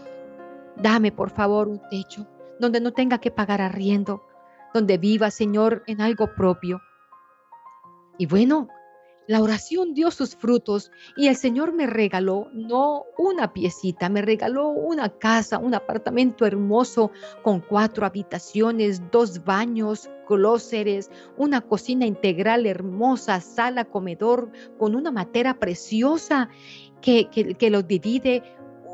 [0.77, 2.27] Dame, por favor, un techo
[2.59, 4.23] donde no tenga que pagar arriendo,
[4.75, 6.81] donde viva, Señor, en algo propio.
[8.19, 8.69] Y bueno,
[9.29, 14.69] la oración dio sus frutos y el Señor me regaló no una piecita, me regaló
[14.69, 17.11] una casa, un apartamento hermoso
[17.43, 25.59] con cuatro habitaciones, dos baños, clóseres, una cocina integral hermosa, sala, comedor con una matera
[25.59, 26.49] preciosa
[27.01, 28.43] que, que, que divide,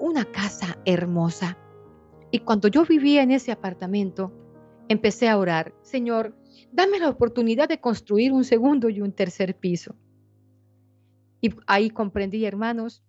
[0.00, 1.58] una casa hermosa.
[2.30, 4.32] Y cuando yo vivía en ese apartamento,
[4.88, 6.34] empecé a orar, Señor,
[6.72, 9.94] dame la oportunidad de construir un segundo y un tercer piso.
[11.42, 13.04] Y ahí comprendí, hermanos,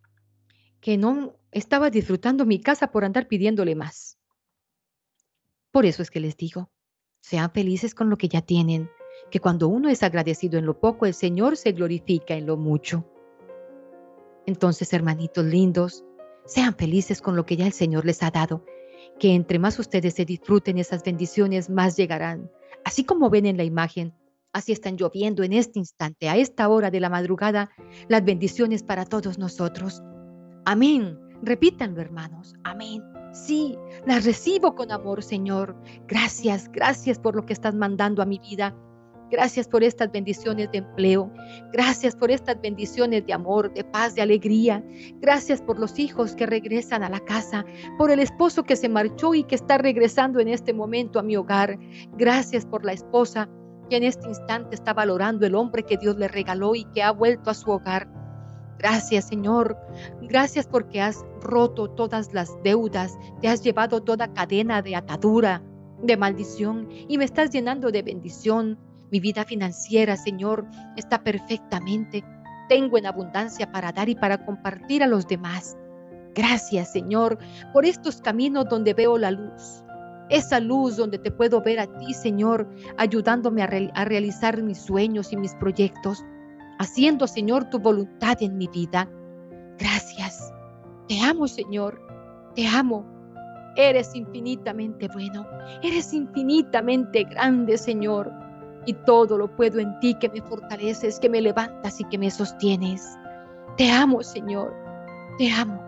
[0.82, 4.20] que no estaba disfrutando mi casa por andar pidiéndole más.
[5.72, 6.70] Por eso es que les digo,
[7.22, 8.90] sean felices con lo que ya tienen,
[9.32, 13.10] que cuando uno es agradecido en lo poco, el Señor se glorifica en lo mucho.
[14.46, 16.04] Entonces, hermanitos lindos,
[16.46, 18.66] sean felices con lo que ya el Señor les ha dado
[19.20, 22.52] que entre más ustedes se disfruten esas bendiciones, más llegarán.
[22.84, 24.14] Así como ven en la imagen,
[24.54, 27.72] así están lloviendo en este instante, a esta hora de la madrugada,
[28.08, 30.01] las bendiciones para todos nosotros.
[30.66, 31.20] Amén.
[31.41, 32.56] Repítanlo, hermanos.
[32.64, 33.04] Amén.
[33.34, 33.76] Sí,
[34.06, 35.76] las recibo con amor, Señor.
[36.08, 38.76] Gracias, gracias por lo que estás mandando a mi vida.
[39.32, 41.32] Gracias por estas bendiciones de empleo.
[41.72, 44.86] Gracias por estas bendiciones de amor, de paz, de alegría.
[45.16, 47.66] Gracias por los hijos que regresan a la casa,
[47.97, 51.36] por el esposo que se marchó y que está regresando en este momento a mi
[51.36, 51.80] hogar.
[52.16, 53.49] Gracias por la esposa
[53.98, 57.50] en este instante está valorando el hombre que Dios le regaló y que ha vuelto
[57.50, 58.08] a su hogar.
[58.78, 59.78] Gracias Señor,
[60.22, 65.62] gracias porque has roto todas las deudas, te has llevado toda cadena de atadura,
[66.02, 68.78] de maldición y me estás llenando de bendición.
[69.12, 70.66] Mi vida financiera, Señor,
[70.98, 72.24] está perfectamente.
[72.68, 75.78] Tengo en abundancia para dar y para compartir a los demás.
[76.34, 77.38] Gracias, Señor,
[77.74, 79.83] por estos caminos donde veo la luz.
[80.34, 82.68] Esa luz donde te puedo ver a ti, Señor,
[82.98, 86.26] ayudándome a, realizar mis sueños y mis proyectos,
[86.80, 89.08] haciendo, Señor, tu voluntad en mi vida.
[89.78, 90.52] Gracias.
[91.08, 92.02] Te amo, Señor.
[92.56, 93.06] Te amo.
[93.76, 95.46] Eres infinitamente bueno.
[95.84, 98.32] Eres infinitamente grande, Señor
[98.86, 102.30] y todo lo puedo en ti que me fortaleces, que me levantas y que me
[102.30, 103.18] sostienes.
[103.78, 104.74] Te amo, Señor,
[105.38, 105.83] te amo.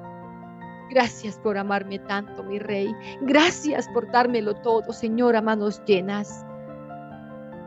[0.90, 2.94] Gracias por amarme tanto, mi Rey.
[3.22, 6.46] Gracias por dármelo todo, Señor, a manos llenas.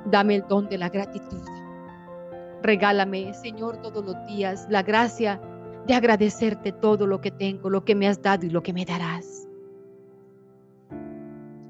[0.07, 1.43] Dame el don de la gratitud.
[2.63, 5.41] Regálame, Señor, todos los días la gracia
[5.87, 8.85] de agradecerte todo lo que tengo, lo que me has dado y lo que me
[8.85, 9.49] darás.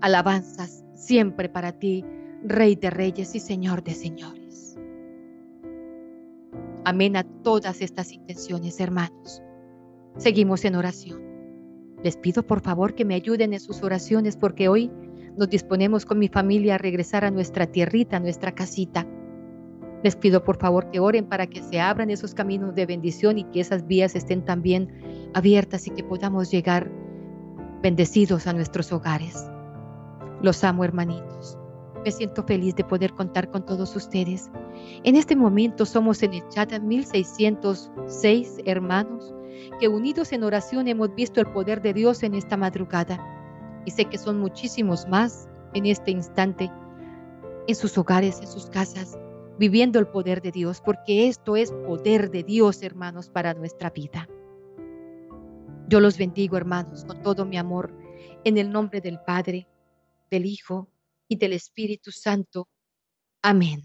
[0.01, 2.05] Alabanzas siempre para ti,
[2.43, 4.79] Rey de reyes y Señor de señores.
[6.85, 9.43] Amén a todas estas intenciones, hermanos.
[10.17, 11.28] Seguimos en oración.
[12.03, 14.91] Les pido por favor que me ayuden en sus oraciones porque hoy
[15.37, 19.07] nos disponemos con mi familia a regresar a nuestra tierrita, a nuestra casita.
[20.05, 23.45] Les pido por favor que oren para que se abran esos caminos de bendición y
[23.45, 26.91] que esas vías estén también abiertas y que podamos llegar
[27.83, 29.49] bendecidos a nuestros hogares.
[30.41, 31.59] Los amo, hermanitos.
[32.05, 34.51] Me siento feliz de poder contar con todos ustedes.
[35.03, 39.35] En este momento somos en el chat 1606 hermanos
[39.81, 43.19] que unidos en oración hemos visto el poder de Dios en esta madrugada.
[43.85, 46.71] Y sé que son muchísimos más en este instante,
[47.67, 49.19] en sus hogares, en sus casas,
[49.59, 54.29] viviendo el poder de Dios, porque esto es poder de Dios, hermanos, para nuestra vida.
[55.89, 57.95] Yo los bendigo, hermanos, con todo mi amor,
[58.45, 59.67] en el nombre del Padre,
[60.31, 60.89] del Hijo
[61.29, 62.69] y del Espíritu Santo.
[63.43, 63.83] Amén.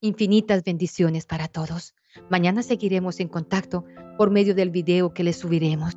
[0.00, 1.94] Infinitas bendiciones para todos.
[2.28, 3.84] Mañana seguiremos en contacto
[4.18, 5.96] por medio del video que les subiremos.